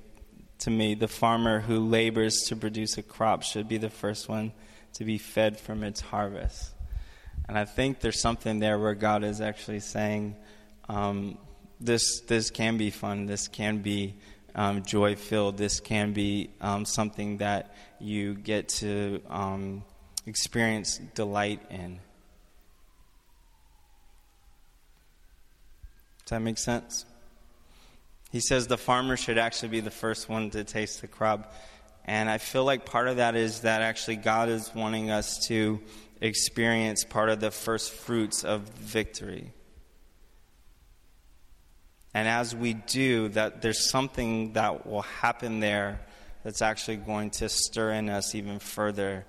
to 0.59 0.71
me. 0.71 0.95
The 0.95 1.09
farmer 1.09 1.61
who 1.61 1.79
labors 1.79 2.35
to 2.49 2.57
produce 2.57 2.99
a 2.99 3.03
crop 3.03 3.43
should 3.43 3.69
be 3.69 3.79
the 3.79 3.91
first 3.91 4.29
one 4.29 4.53
to 4.95 5.05
be 5.05 5.17
fed 5.17 5.59
from 5.59 5.83
its 5.83 6.01
harvest. 6.01 6.75
And 7.49 7.59
I 7.59 7.65
think 7.65 8.01
there's 8.01 8.21
something 8.21 8.59
there 8.59 8.79
where 8.79 8.95
God 8.95 9.25
is 9.25 9.41
actually 9.41 9.81
saying, 9.81 10.37
um, 10.89 11.39
this, 11.81 12.21
this 12.21 12.51
can 12.51 12.77
be 12.77 12.91
fun, 12.91 13.27
this 13.27 13.49
can 13.49 13.79
be 13.79 14.15
um, 14.55 14.85
joy 14.85 15.17
filled, 15.17 15.57
this 15.57 15.81
can 15.81 16.13
be 16.13 16.51
um, 16.61 16.85
something 16.85 17.39
that 17.39 17.75
you 18.01 18.35
get 18.35 18.69
to 18.69 19.21
um, 19.29 19.83
experience 20.27 20.99
delight 21.15 21.61
in. 21.71 21.99
Does 26.25 26.31
that 26.31 26.41
make 26.41 26.59
sense? 26.59 27.05
He 28.31 28.41
says 28.41 28.67
the 28.67 28.79
farmer 28.79 29.17
should 29.17 29.39
actually 29.39 29.69
be 29.69 29.81
the 29.81 29.91
first 29.91 30.29
one 30.29 30.51
to 30.51 30.65
taste 30.65 31.01
the 31.01 31.09
crop. 31.09 31.55
And 32.05 32.31
I 32.31 32.39
feel 32.39 32.65
like 32.65 32.87
part 32.87 33.09
of 33.09 33.17
that 33.17 33.37
is 33.37 33.61
that 33.61 33.83
actually 33.83 34.17
God 34.17 34.49
is 34.49 34.75
wanting 34.75 35.11
us 35.11 35.47
to 35.49 35.81
experience 36.23 37.05
part 37.05 37.29
of 37.29 37.41
the 37.41 37.51
first 37.51 37.93
fruits 37.93 38.45
of 38.45 38.63
victory. 38.63 39.53
And 42.15 42.29
as 42.29 42.55
we 42.55 42.75
do, 42.75 43.29
that 43.31 43.61
there's 43.61 43.91
something 43.91 44.53
that 44.53 44.87
will 44.87 45.03
happen 45.03 45.61
there 45.61 46.01
that's 46.45 46.63
actually 46.63 46.97
going 46.97 47.31
to 47.31 47.49
stir 47.49 47.93
in 47.93 48.09
us 48.09 48.35
even 48.35 48.61
further 48.61 49.27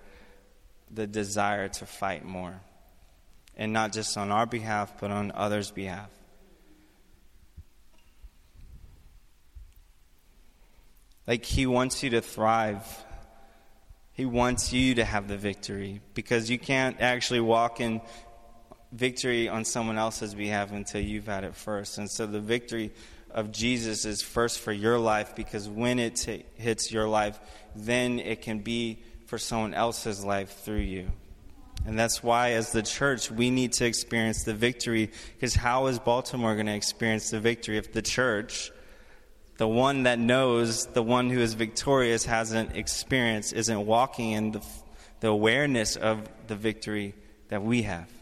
the 0.92 1.08
desire 1.08 1.68
to 1.68 1.86
fight 1.86 2.24
more. 2.24 2.62
And 3.58 3.74
not 3.74 3.92
just 3.92 4.18
on 4.18 4.32
our 4.32 4.46
behalf, 4.46 4.94
but 5.00 5.10
on 5.12 5.32
others' 5.34 5.72
behalf. 5.72 6.10
Like 11.26 11.46
He 11.46 11.66
wants 11.66 12.04
you 12.04 12.12
to 12.12 12.22
thrive. 12.22 12.86
He 14.14 14.26
wants 14.26 14.72
you 14.72 14.96
to 14.96 15.06
have 15.06 15.28
the 15.28 15.38
victory 15.38 16.02
because 16.14 16.50
you 16.50 16.60
can't 16.60 17.02
actually 17.02 17.40
walk 17.40 17.82
in 17.82 18.02
victory 18.92 19.50
on 19.50 19.66
someone 19.66 19.98
else's 19.98 20.36
behalf 20.36 20.72
until 20.72 21.02
you've 21.02 21.26
had 21.26 21.44
it 21.44 21.56
first. 21.56 21.98
And 21.98 22.10
so 22.10 22.28
the 22.28 22.40
victory 22.40 22.92
of 23.32 23.52
Jesus 23.52 24.06
is 24.06 24.22
first 24.22 24.60
for 24.60 24.72
your 24.72 25.00
life 25.00 25.36
because 25.36 25.68
when 25.68 25.98
it 25.98 26.16
t- 26.18 26.46
hits 26.56 26.92
your 26.92 27.08
life, 27.08 27.40
then 27.76 28.20
it 28.20 28.42
can 28.42 28.60
be 28.60 29.02
for 29.26 29.40
someone 29.40 29.74
else's 29.74 30.24
life 30.24 30.64
through 30.64 30.78
you. 30.78 31.10
And 31.86 31.98
that's 32.00 32.24
why, 32.24 32.52
as 32.52 32.72
the 32.72 32.84
church, 32.84 33.30
we 33.30 33.50
need 33.50 33.74
to 33.74 33.86
experience 33.86 34.44
the 34.44 34.54
victory. 34.54 35.10
Because 35.34 35.56
how 35.56 35.88
is 35.88 36.00
Baltimore 36.00 36.54
going 36.54 36.68
to 36.68 36.76
experience 36.76 37.32
the 37.32 37.40
victory 37.40 37.78
if 37.78 37.92
the 37.92 38.02
church, 38.02 38.72
the 39.64 39.68
one 39.70 40.04
that 40.04 40.20
knows, 40.20 40.88
the 40.88 41.02
one 41.02 41.30
who 41.30 41.40
is 41.40 41.54
victorious, 41.54 42.26
hasn't 42.26 42.76
experienced, 42.76 43.54
isn't 43.54 43.86
walking 43.86 44.32
in 44.34 44.52
the, 44.52 44.62
the 45.22 45.30
awareness 45.30 45.96
of 45.96 46.28
the 46.48 46.56
victory 46.58 47.16
that 47.48 47.64
we 47.64 47.84
have? 47.84 48.10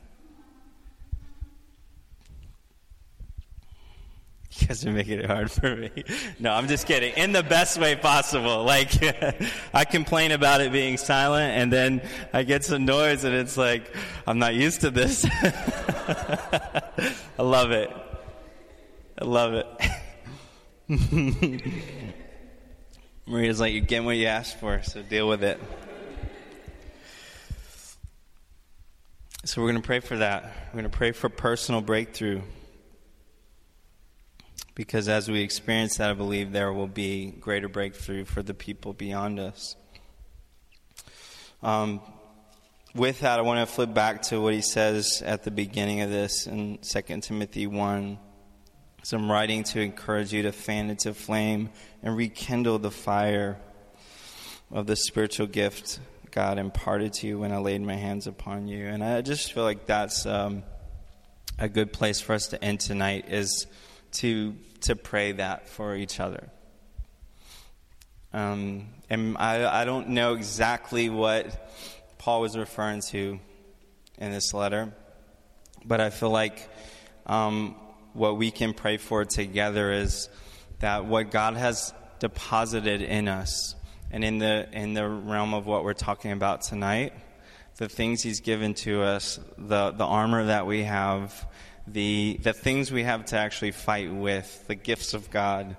You 4.59 4.67
guys 4.67 4.85
are 4.85 4.91
making 4.91 5.17
it 5.17 5.25
hard 5.25 5.49
for 5.49 5.75
me. 5.75 5.89
No, 6.37 6.51
I'm 6.51 6.67
just 6.67 6.85
kidding. 6.85 7.13
In 7.15 7.31
the 7.31 7.41
best 7.41 7.79
way 7.79 7.95
possible. 7.95 8.63
Like, 8.63 8.91
I 9.73 9.83
complain 9.85 10.31
about 10.33 10.61
it 10.61 10.71
being 10.71 10.97
silent, 10.97 11.57
and 11.57 11.73
then 11.73 12.03
I 12.33 12.43
get 12.43 12.63
some 12.63 12.85
noise, 12.85 13.23
and 13.23 13.33
it's 13.33 13.57
like, 13.57 13.95
I'm 14.27 14.37
not 14.37 14.53
used 14.53 14.81
to 14.81 14.91
this. 14.91 15.25
I 15.41 16.83
love 17.39 17.71
it. 17.71 17.89
I 19.19 19.25
love 19.25 19.53
it. 19.53 19.65
Maria's 23.25 23.61
like, 23.61 23.71
you're 23.71 23.81
getting 23.81 24.05
what 24.05 24.17
you 24.17 24.25
asked 24.25 24.59
for, 24.59 24.81
so 24.83 25.01
deal 25.01 25.25
with 25.25 25.41
it. 25.41 25.57
So, 29.45 29.61
we're 29.61 29.69
going 29.69 29.81
to 29.81 29.85
pray 29.87 30.01
for 30.01 30.17
that. 30.17 30.43
We're 30.67 30.81
going 30.81 30.91
to 30.91 30.97
pray 30.97 31.13
for 31.13 31.29
personal 31.29 31.79
breakthrough. 31.79 32.41
Because 34.75 35.07
as 35.07 35.29
we 35.29 35.41
experience 35.41 35.95
that, 35.97 36.09
I 36.09 36.13
believe 36.13 36.51
there 36.51 36.73
will 36.73 36.87
be 36.87 37.27
greater 37.27 37.69
breakthrough 37.69 38.25
for 38.25 38.43
the 38.43 38.53
people 38.53 38.91
beyond 38.91 39.39
us. 39.39 39.77
Um, 41.63 42.01
with 42.93 43.21
that, 43.21 43.39
I 43.39 43.43
want 43.43 43.65
to 43.65 43.73
flip 43.73 43.93
back 43.93 44.23
to 44.23 44.41
what 44.41 44.53
he 44.53 44.61
says 44.61 45.23
at 45.25 45.43
the 45.43 45.51
beginning 45.51 46.01
of 46.01 46.09
this 46.09 46.47
in 46.47 46.79
2 46.79 47.01
Timothy 47.21 47.65
1. 47.65 48.17
So 49.03 49.17
I'm 49.17 49.31
writing 49.31 49.63
to 49.63 49.81
encourage 49.81 50.31
you 50.31 50.43
to 50.43 50.51
fan 50.51 50.91
into 50.91 51.15
flame 51.15 51.69
and 52.03 52.15
rekindle 52.15 52.77
the 52.77 52.91
fire 52.91 53.59
of 54.71 54.85
the 54.85 54.95
spiritual 54.95 55.47
gift 55.47 55.99
God 56.29 56.59
imparted 56.59 57.13
to 57.13 57.27
you 57.27 57.39
when 57.39 57.51
I 57.51 57.57
laid 57.57 57.81
my 57.81 57.95
hands 57.95 58.27
upon 58.27 58.67
you. 58.67 58.85
And 58.85 59.03
I 59.03 59.21
just 59.21 59.53
feel 59.53 59.63
like 59.63 59.87
that's 59.87 60.27
um, 60.27 60.61
a 61.57 61.67
good 61.67 61.91
place 61.91 62.21
for 62.21 62.33
us 62.33 62.47
to 62.49 62.63
end 62.63 62.79
tonight 62.79 63.25
is 63.27 63.65
to, 64.13 64.55
to 64.81 64.95
pray 64.95 65.31
that 65.31 65.67
for 65.67 65.95
each 65.95 66.19
other. 66.19 66.49
Um, 68.33 68.89
and 69.09 69.35
I, 69.37 69.81
I 69.81 69.83
don't 69.83 70.09
know 70.09 70.35
exactly 70.35 71.09
what 71.09 71.71
Paul 72.19 72.41
was 72.41 72.55
referring 72.55 73.01
to 73.09 73.39
in 74.19 74.31
this 74.31 74.53
letter, 74.53 74.93
but 75.83 75.99
I 75.99 76.11
feel 76.11 76.29
like 76.29 76.69
um, 77.25 77.75
what 78.13 78.37
we 78.37 78.51
can 78.51 78.73
pray 78.73 78.97
for 78.97 79.25
together 79.25 79.91
is 79.91 80.29
that 80.79 81.05
what 81.05 81.31
God 81.31 81.55
has 81.55 81.93
deposited 82.19 83.01
in 83.01 83.27
us 83.27 83.75
and 84.11 84.23
in 84.23 84.37
the 84.37 84.67
in 84.71 84.93
the 84.93 85.07
realm 85.07 85.53
of 85.53 85.65
what 85.65 85.83
we're 85.83 85.93
talking 85.93 86.31
about 86.31 86.61
tonight, 86.61 87.13
the 87.77 87.87
things 87.87 88.21
He's 88.21 88.41
given 88.41 88.73
to 88.75 89.01
us, 89.03 89.39
the 89.57 89.91
the 89.91 90.05
armor 90.05 90.45
that 90.45 90.67
we 90.67 90.83
have, 90.83 91.47
the, 91.87 92.39
the 92.41 92.53
things 92.53 92.91
we 92.91 93.03
have 93.03 93.25
to 93.25 93.37
actually 93.37 93.71
fight 93.71 94.13
with, 94.13 94.67
the 94.67 94.75
gifts 94.75 95.13
of 95.13 95.29
God 95.29 95.75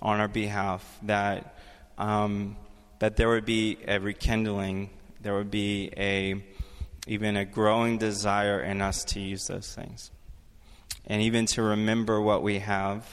on 0.00 0.20
our 0.20 0.28
behalf, 0.28 0.98
that, 1.02 1.56
um, 1.96 2.56
that 2.98 3.16
there 3.16 3.28
would 3.28 3.44
be 3.44 3.78
a 3.86 3.98
rekindling, 3.98 4.90
there 5.20 5.34
would 5.34 5.50
be 5.50 5.90
a, 5.96 6.44
even 7.06 7.36
a 7.36 7.44
growing 7.44 7.98
desire 7.98 8.60
in 8.60 8.80
us 8.80 9.04
to 9.04 9.20
use 9.20 9.46
those 9.46 9.72
things. 9.74 10.10
And 11.08 11.22
even 11.22 11.46
to 11.46 11.62
remember 11.62 12.20
what 12.20 12.42
we 12.42 12.58
have, 12.58 13.04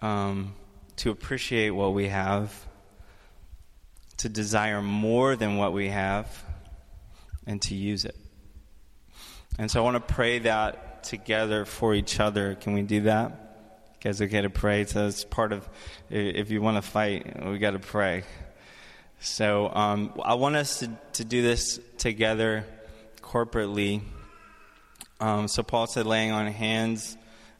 um, 0.00 0.54
to 0.96 1.10
appreciate 1.10 1.70
what 1.70 1.94
we 1.94 2.08
have, 2.08 2.52
to 4.18 4.28
desire 4.28 4.82
more 4.82 5.36
than 5.36 5.56
what 5.56 5.72
we 5.72 5.88
have, 5.88 6.44
and 7.46 7.62
to 7.62 7.74
use 7.74 8.04
it. 8.04 8.16
And 9.58 9.70
so 9.70 9.80
I 9.80 9.84
want 9.84 10.06
to 10.06 10.14
pray 10.14 10.40
that 10.40 11.04
together 11.04 11.64
for 11.64 11.94
each 11.94 12.18
other. 12.18 12.56
Can 12.56 12.72
we 12.72 12.82
do 12.82 13.02
that? 13.02 13.30
You 13.94 14.10
guys 14.10 14.20
okay 14.20 14.42
to 14.42 14.50
pray? 14.50 14.84
So 14.86 15.06
it's 15.06 15.24
part 15.24 15.52
of, 15.52 15.68
if 16.10 16.50
you 16.50 16.60
want 16.60 16.78
to 16.78 16.82
fight, 16.82 17.46
we 17.46 17.58
got 17.58 17.72
to 17.72 17.78
pray. 17.78 18.24
So 19.20 19.70
um, 19.72 20.20
I 20.22 20.34
want 20.34 20.56
us 20.56 20.80
to, 20.80 20.90
to 21.14 21.24
do 21.24 21.42
this 21.42 21.78
together 21.96 22.64
corporately. 23.22 24.02
Um, 25.20 25.48
so 25.48 25.62
Paul 25.62 25.86
said 25.86 26.06
laying 26.06 26.32
on 26.32 26.46
hands. 26.46 27.16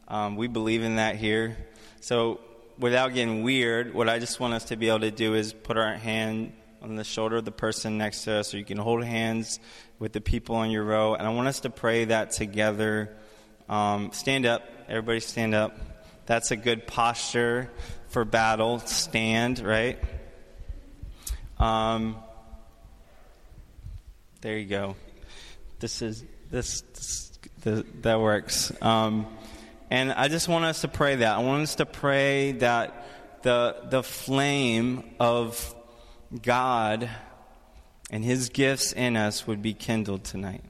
Um, 0.08 0.36
we 0.36 0.48
believe 0.48 0.82
in 0.82 0.96
that 0.96 1.16
here. 1.16 1.58
So 2.00 2.40
without 2.78 3.12
getting 3.12 3.42
weird, 3.42 3.92
what 3.92 4.08
I 4.08 4.18
just 4.18 4.40
want 4.40 4.54
us 4.54 4.64
to 4.64 4.76
be 4.76 4.88
able 4.88 5.00
to 5.00 5.10
do 5.10 5.34
is 5.34 5.52
put 5.52 5.76
our 5.76 5.94
hand 5.94 6.54
on 6.80 6.96
the 6.96 7.04
shoulder 7.04 7.36
of 7.36 7.44
the 7.44 7.52
person 7.52 7.98
next 7.98 8.24
to 8.24 8.32
us, 8.32 8.54
or 8.54 8.58
you 8.58 8.64
can 8.64 8.78
hold 8.78 9.04
hands 9.04 9.60
with 9.98 10.12
the 10.14 10.22
people 10.22 10.56
on 10.56 10.70
your 10.70 10.82
row. 10.82 11.14
And 11.14 11.26
I 11.26 11.30
want 11.30 11.48
us 11.48 11.60
to 11.60 11.70
pray 11.70 12.06
that 12.06 12.30
together. 12.30 13.14
Um, 13.68 14.12
stand 14.12 14.46
up. 14.46 14.62
Everybody 14.88 15.20
stand 15.20 15.54
up. 15.54 15.78
That's 16.24 16.50
a 16.52 16.56
good 16.56 16.86
posture 16.86 17.70
for 18.08 18.24
battle. 18.24 18.78
Stand, 18.80 19.58
right? 19.60 19.98
Um, 21.58 22.16
there 24.40 24.56
you 24.56 24.66
go. 24.66 24.96
This 25.78 26.00
is 26.00 26.24
this, 26.50 26.80
this 26.80 27.38
the, 27.62 27.86
that 28.02 28.20
works. 28.20 28.72
Um, 28.82 29.26
and 29.90 30.12
I 30.12 30.28
just 30.28 30.48
want 30.48 30.64
us 30.64 30.82
to 30.82 30.88
pray 30.88 31.16
that. 31.16 31.36
I 31.36 31.40
want 31.40 31.62
us 31.62 31.76
to 31.76 31.86
pray 31.86 32.52
that 32.52 33.06
the 33.42 33.76
the 33.88 34.02
flame 34.02 35.14
of 35.18 35.74
God 36.42 37.08
and 38.10 38.24
His 38.24 38.50
gifts 38.50 38.92
in 38.92 39.16
us 39.16 39.46
would 39.46 39.62
be 39.62 39.74
kindled 39.74 40.24
tonight. 40.24 40.64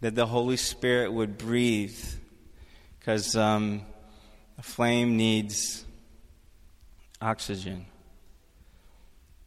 That 0.00 0.14
the 0.14 0.26
Holy 0.26 0.56
Spirit 0.56 1.12
would 1.12 1.38
breathe, 1.38 1.98
because 2.98 3.34
um, 3.34 3.82
a 4.58 4.62
flame 4.62 5.16
needs 5.16 5.84
oxygen. 7.20 7.86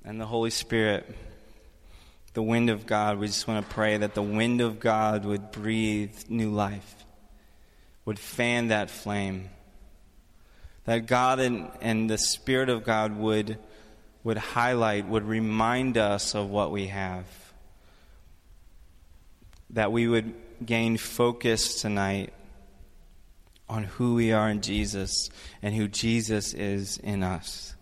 And 0.04 0.20
the 0.20 0.26
Holy 0.26 0.50
Spirit, 0.50 1.16
the 2.34 2.44
wind 2.44 2.70
of 2.70 2.86
God, 2.86 3.20
we 3.20 3.28
just 3.28 3.48
want 3.48 3.68
to 3.68 3.74
pray 3.74 3.98
that 3.98 4.14
the 4.14 4.22
wind 4.22 4.62
of 4.62 4.80
God 4.80 5.26
would 5.26 5.52
breathe 5.52 6.16
new 6.30 6.52
life, 6.52 6.96
would 8.06 8.20
fan 8.20 8.70
that 8.70 8.90
flame 8.90 9.50
that 10.90 11.06
God 11.06 11.40
and, 11.40 11.70
and 11.82 12.10
the 12.10 12.18
Spirit 12.18 12.68
of 12.68 12.84
God 12.84 13.16
would, 13.16 13.60
would 14.24 14.40
highlight, 14.40 15.08
would 15.08 15.24
remind 15.24 16.00
us 16.00 16.34
of 16.34 16.50
what 16.50 16.72
we 16.72 16.88
have. 16.88 17.26
That 19.70 19.92
we 19.92 20.08
would 20.08 20.34
gain 20.66 20.98
focus 20.98 21.80
tonight 21.80 22.34
on 23.70 23.84
who 23.84 24.16
we 24.16 24.32
are 24.32 24.50
in 24.50 24.62
Jesus 24.62 25.30
and 25.62 25.76
who 25.76 25.88
Jesus 25.88 26.56
is 26.56 26.98
in 26.98 27.22
us. 27.22 27.76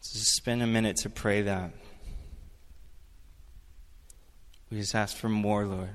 So 0.00 0.18
just 0.18 0.34
spend 0.34 0.60
a 0.60 0.66
minute 0.66 0.96
to 1.02 1.08
pray 1.08 1.42
that. 1.42 1.70
We 4.74 4.80
just 4.80 4.96
ask 4.96 5.16
for 5.16 5.28
more, 5.28 5.64
Lord. 5.66 5.94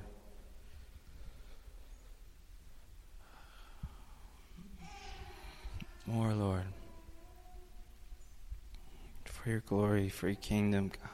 More, 6.05 6.33
Lord. 6.33 6.63
For 9.25 9.49
your 9.49 9.59
glory, 9.59 10.07
for 10.07 10.29
your 10.29 10.37
kingdom, 10.37 10.93
God. 10.97 11.09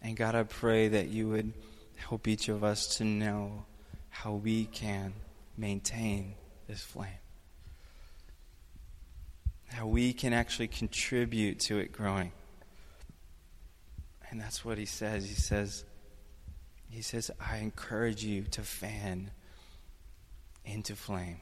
And 0.00 0.16
God, 0.16 0.34
I 0.34 0.44
pray 0.44 0.88
that 0.88 1.08
you 1.08 1.28
would 1.28 1.52
help 1.98 2.26
each 2.26 2.48
of 2.48 2.64
us 2.64 2.96
to 2.96 3.04
know 3.04 3.64
how 4.08 4.32
we 4.32 4.64
can 4.64 5.12
maintain 5.56 6.34
this 6.66 6.80
flame. 6.80 7.10
How 9.68 9.86
we 9.86 10.12
can 10.12 10.32
actually 10.32 10.68
contribute 10.68 11.60
to 11.60 11.78
it 11.78 11.92
growing. 11.92 12.32
And 14.30 14.40
that's 14.40 14.64
what 14.64 14.78
he 14.78 14.86
says. 14.86 15.28
He 15.28 15.34
says, 15.34 15.84
he 16.90 17.02
says, 17.02 17.30
I 17.40 17.58
encourage 17.58 18.24
you 18.24 18.44
to 18.52 18.62
fan 18.62 19.30
into 20.64 20.96
flame. 20.96 21.40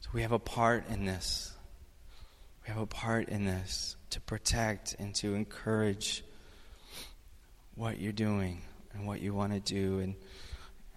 So 0.00 0.10
we 0.12 0.22
have 0.22 0.32
a 0.32 0.38
part 0.38 0.88
in 0.90 1.04
this. 1.04 1.52
We 2.62 2.72
have 2.72 2.82
a 2.82 2.86
part 2.86 3.28
in 3.28 3.44
this 3.44 3.96
to 4.10 4.20
protect 4.20 4.96
and 4.98 5.14
to 5.16 5.34
encourage 5.34 6.24
what 7.76 8.00
you're 8.00 8.12
doing 8.12 8.62
and 8.92 9.06
what 9.06 9.20
you 9.20 9.32
want 9.32 9.52
to 9.52 9.60
do. 9.60 10.00
And 10.00 10.16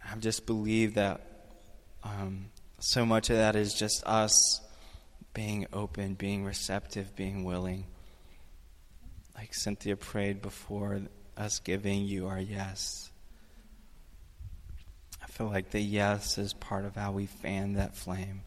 I 0.04 0.16
just 0.18 0.46
believe 0.46 0.96
that 0.96 1.22
um, 2.04 2.46
so 2.80 3.06
much 3.06 3.30
of 3.30 3.36
that 3.36 3.56
is 3.56 3.74
just 3.74 4.04
us 4.06 4.62
being 5.34 5.68
open, 5.74 6.16
being 6.16 6.44
receptive, 6.44 7.16
being 7.16 7.44
willing. 7.44 7.86
Like 9.36 9.54
Cynthia 9.54 9.96
prayed 9.96 10.42
before, 10.42 11.02
us 11.38 11.60
giving 11.60 12.06
you 12.06 12.28
our 12.28 12.40
yes. 12.40 13.12
I 15.22 15.28
feel 15.28 15.48
like 15.48 15.72
the 15.72 15.80
yes 15.80 16.38
is 16.38 16.54
part 16.54 16.86
of 16.86 16.96
how 16.96 17.12
we 17.12 17.26
fan 17.26 17.74
that 17.74 17.96
flame. 17.96 18.42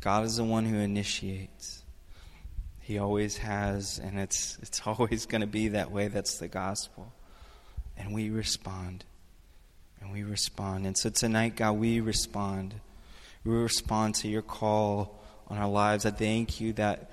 God 0.00 0.24
is 0.24 0.36
the 0.36 0.44
one 0.44 0.64
who 0.64 0.76
initiates. 0.76 1.82
He 2.80 2.98
always 2.98 3.38
has, 3.38 3.98
and 3.98 4.18
it's, 4.18 4.58
it's 4.62 4.80
always 4.86 5.26
going 5.26 5.40
to 5.40 5.46
be 5.46 5.68
that 5.68 5.90
way. 5.90 6.08
That's 6.08 6.38
the 6.38 6.48
gospel. 6.48 7.12
And 7.96 8.12
we 8.14 8.30
respond. 8.30 9.04
And 10.00 10.12
we 10.12 10.22
respond. 10.22 10.86
And 10.86 10.96
so 10.96 11.10
tonight, 11.10 11.56
God, 11.56 11.72
we 11.72 12.00
respond. 12.00 12.74
We 13.44 13.54
respond 13.54 14.16
to 14.16 14.28
your 14.28 14.42
call 14.42 15.22
on 15.48 15.58
our 15.58 15.68
lives. 15.68 16.04
I 16.06 16.10
thank 16.10 16.60
you 16.60 16.72
that 16.74 17.10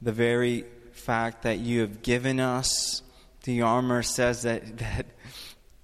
the 0.00 0.12
very 0.12 0.64
fact 0.92 1.42
that 1.42 1.58
you 1.58 1.80
have 1.80 2.02
given 2.02 2.40
us 2.40 3.02
the 3.44 3.62
armor 3.62 4.02
says 4.02 4.42
that, 4.42 4.78
that 4.78 5.06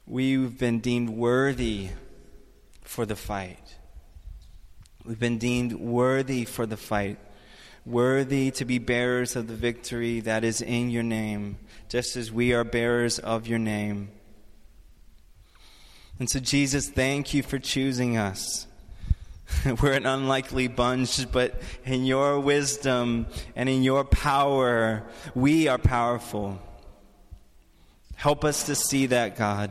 we've 0.06 0.58
been 0.58 0.80
deemed 0.80 1.10
worthy 1.10 1.88
for 2.82 3.06
the 3.06 3.16
fight. 3.16 3.76
We've 5.04 5.18
been 5.18 5.38
deemed 5.38 5.72
worthy 5.72 6.44
for 6.44 6.66
the 6.66 6.76
fight 6.76 7.18
worthy 7.86 8.50
to 8.50 8.64
be 8.64 8.78
bearers 8.78 9.36
of 9.36 9.46
the 9.46 9.54
victory 9.54 10.20
that 10.20 10.42
is 10.42 10.60
in 10.60 10.90
your 10.90 11.04
name, 11.04 11.56
just 11.88 12.16
as 12.16 12.32
we 12.32 12.52
are 12.52 12.64
bearers 12.64 13.20
of 13.20 13.46
your 13.46 13.60
name. 13.60 14.10
And 16.18 16.30
so, 16.30 16.40
Jesus, 16.40 16.88
thank 16.88 17.34
you 17.34 17.42
for 17.42 17.58
choosing 17.58 18.16
us. 18.16 18.66
We're 19.82 19.92
an 19.92 20.06
unlikely 20.06 20.68
bunch, 20.68 21.30
but 21.30 21.60
in 21.84 22.04
your 22.04 22.40
wisdom 22.40 23.26
and 23.54 23.68
in 23.68 23.82
your 23.82 24.04
power, 24.04 25.04
we 25.34 25.68
are 25.68 25.78
powerful. 25.78 26.58
Help 28.14 28.44
us 28.44 28.66
to 28.66 28.74
see 28.74 29.06
that, 29.06 29.36
God. 29.36 29.70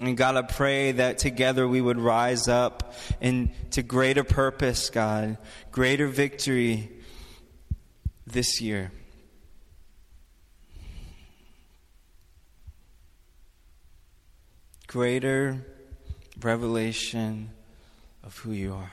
And 0.00 0.16
God, 0.16 0.36
I 0.36 0.42
pray 0.42 0.92
that 0.92 1.18
together 1.18 1.66
we 1.66 1.80
would 1.80 1.98
rise 1.98 2.48
up 2.48 2.94
into 3.20 3.82
greater 3.82 4.24
purpose, 4.24 4.90
God, 4.90 5.38
greater 5.70 6.08
victory 6.08 6.90
this 8.26 8.60
year. 8.60 8.92
Greater 14.94 15.60
revelation 16.40 17.50
of 18.22 18.38
who 18.38 18.52
you 18.52 18.74
are, 18.74 18.92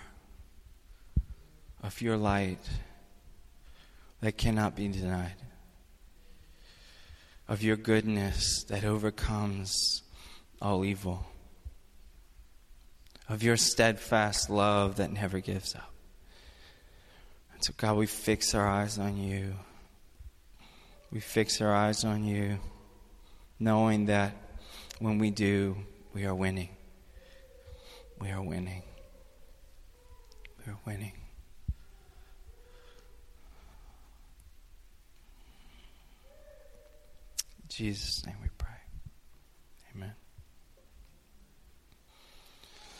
of 1.83 2.01
your 2.01 2.17
light 2.17 2.57
that 4.19 4.35
cannot 4.35 4.75
be 4.75 4.87
denied, 4.87 5.35
of 7.47 7.61
your 7.61 7.75
goodness 7.75 8.63
that 8.63 8.83
overcomes 8.83 10.01
all 10.59 10.83
evil, 10.83 11.27
of 13.29 13.43
your 13.43 13.55
steadfast 13.55 14.49
love 14.49 14.95
that 14.95 15.11
never 15.11 15.39
gives 15.39 15.75
up. 15.75 15.93
And 17.53 17.63
so, 17.63 17.73
God, 17.77 17.95
we 17.95 18.07
fix 18.07 18.55
our 18.55 18.67
eyes 18.67 18.97
on 18.97 19.17
you. 19.17 19.53
We 21.11 21.19
fix 21.19 21.61
our 21.61 21.75
eyes 21.75 22.03
on 22.03 22.23
you, 22.23 22.57
knowing 23.59 24.07
that 24.07 24.33
when 24.97 25.19
we 25.19 25.29
do, 25.29 25.75
we 26.13 26.25
are 26.25 26.35
winning. 26.35 26.69
We 28.19 28.29
are 28.31 28.41
winning. 28.41 28.83
We 30.65 30.71
are 30.71 30.77
winning. 30.85 31.13
Jesus' 37.69 38.25
name 38.25 38.35
we 38.41 38.49
pray. 38.57 38.60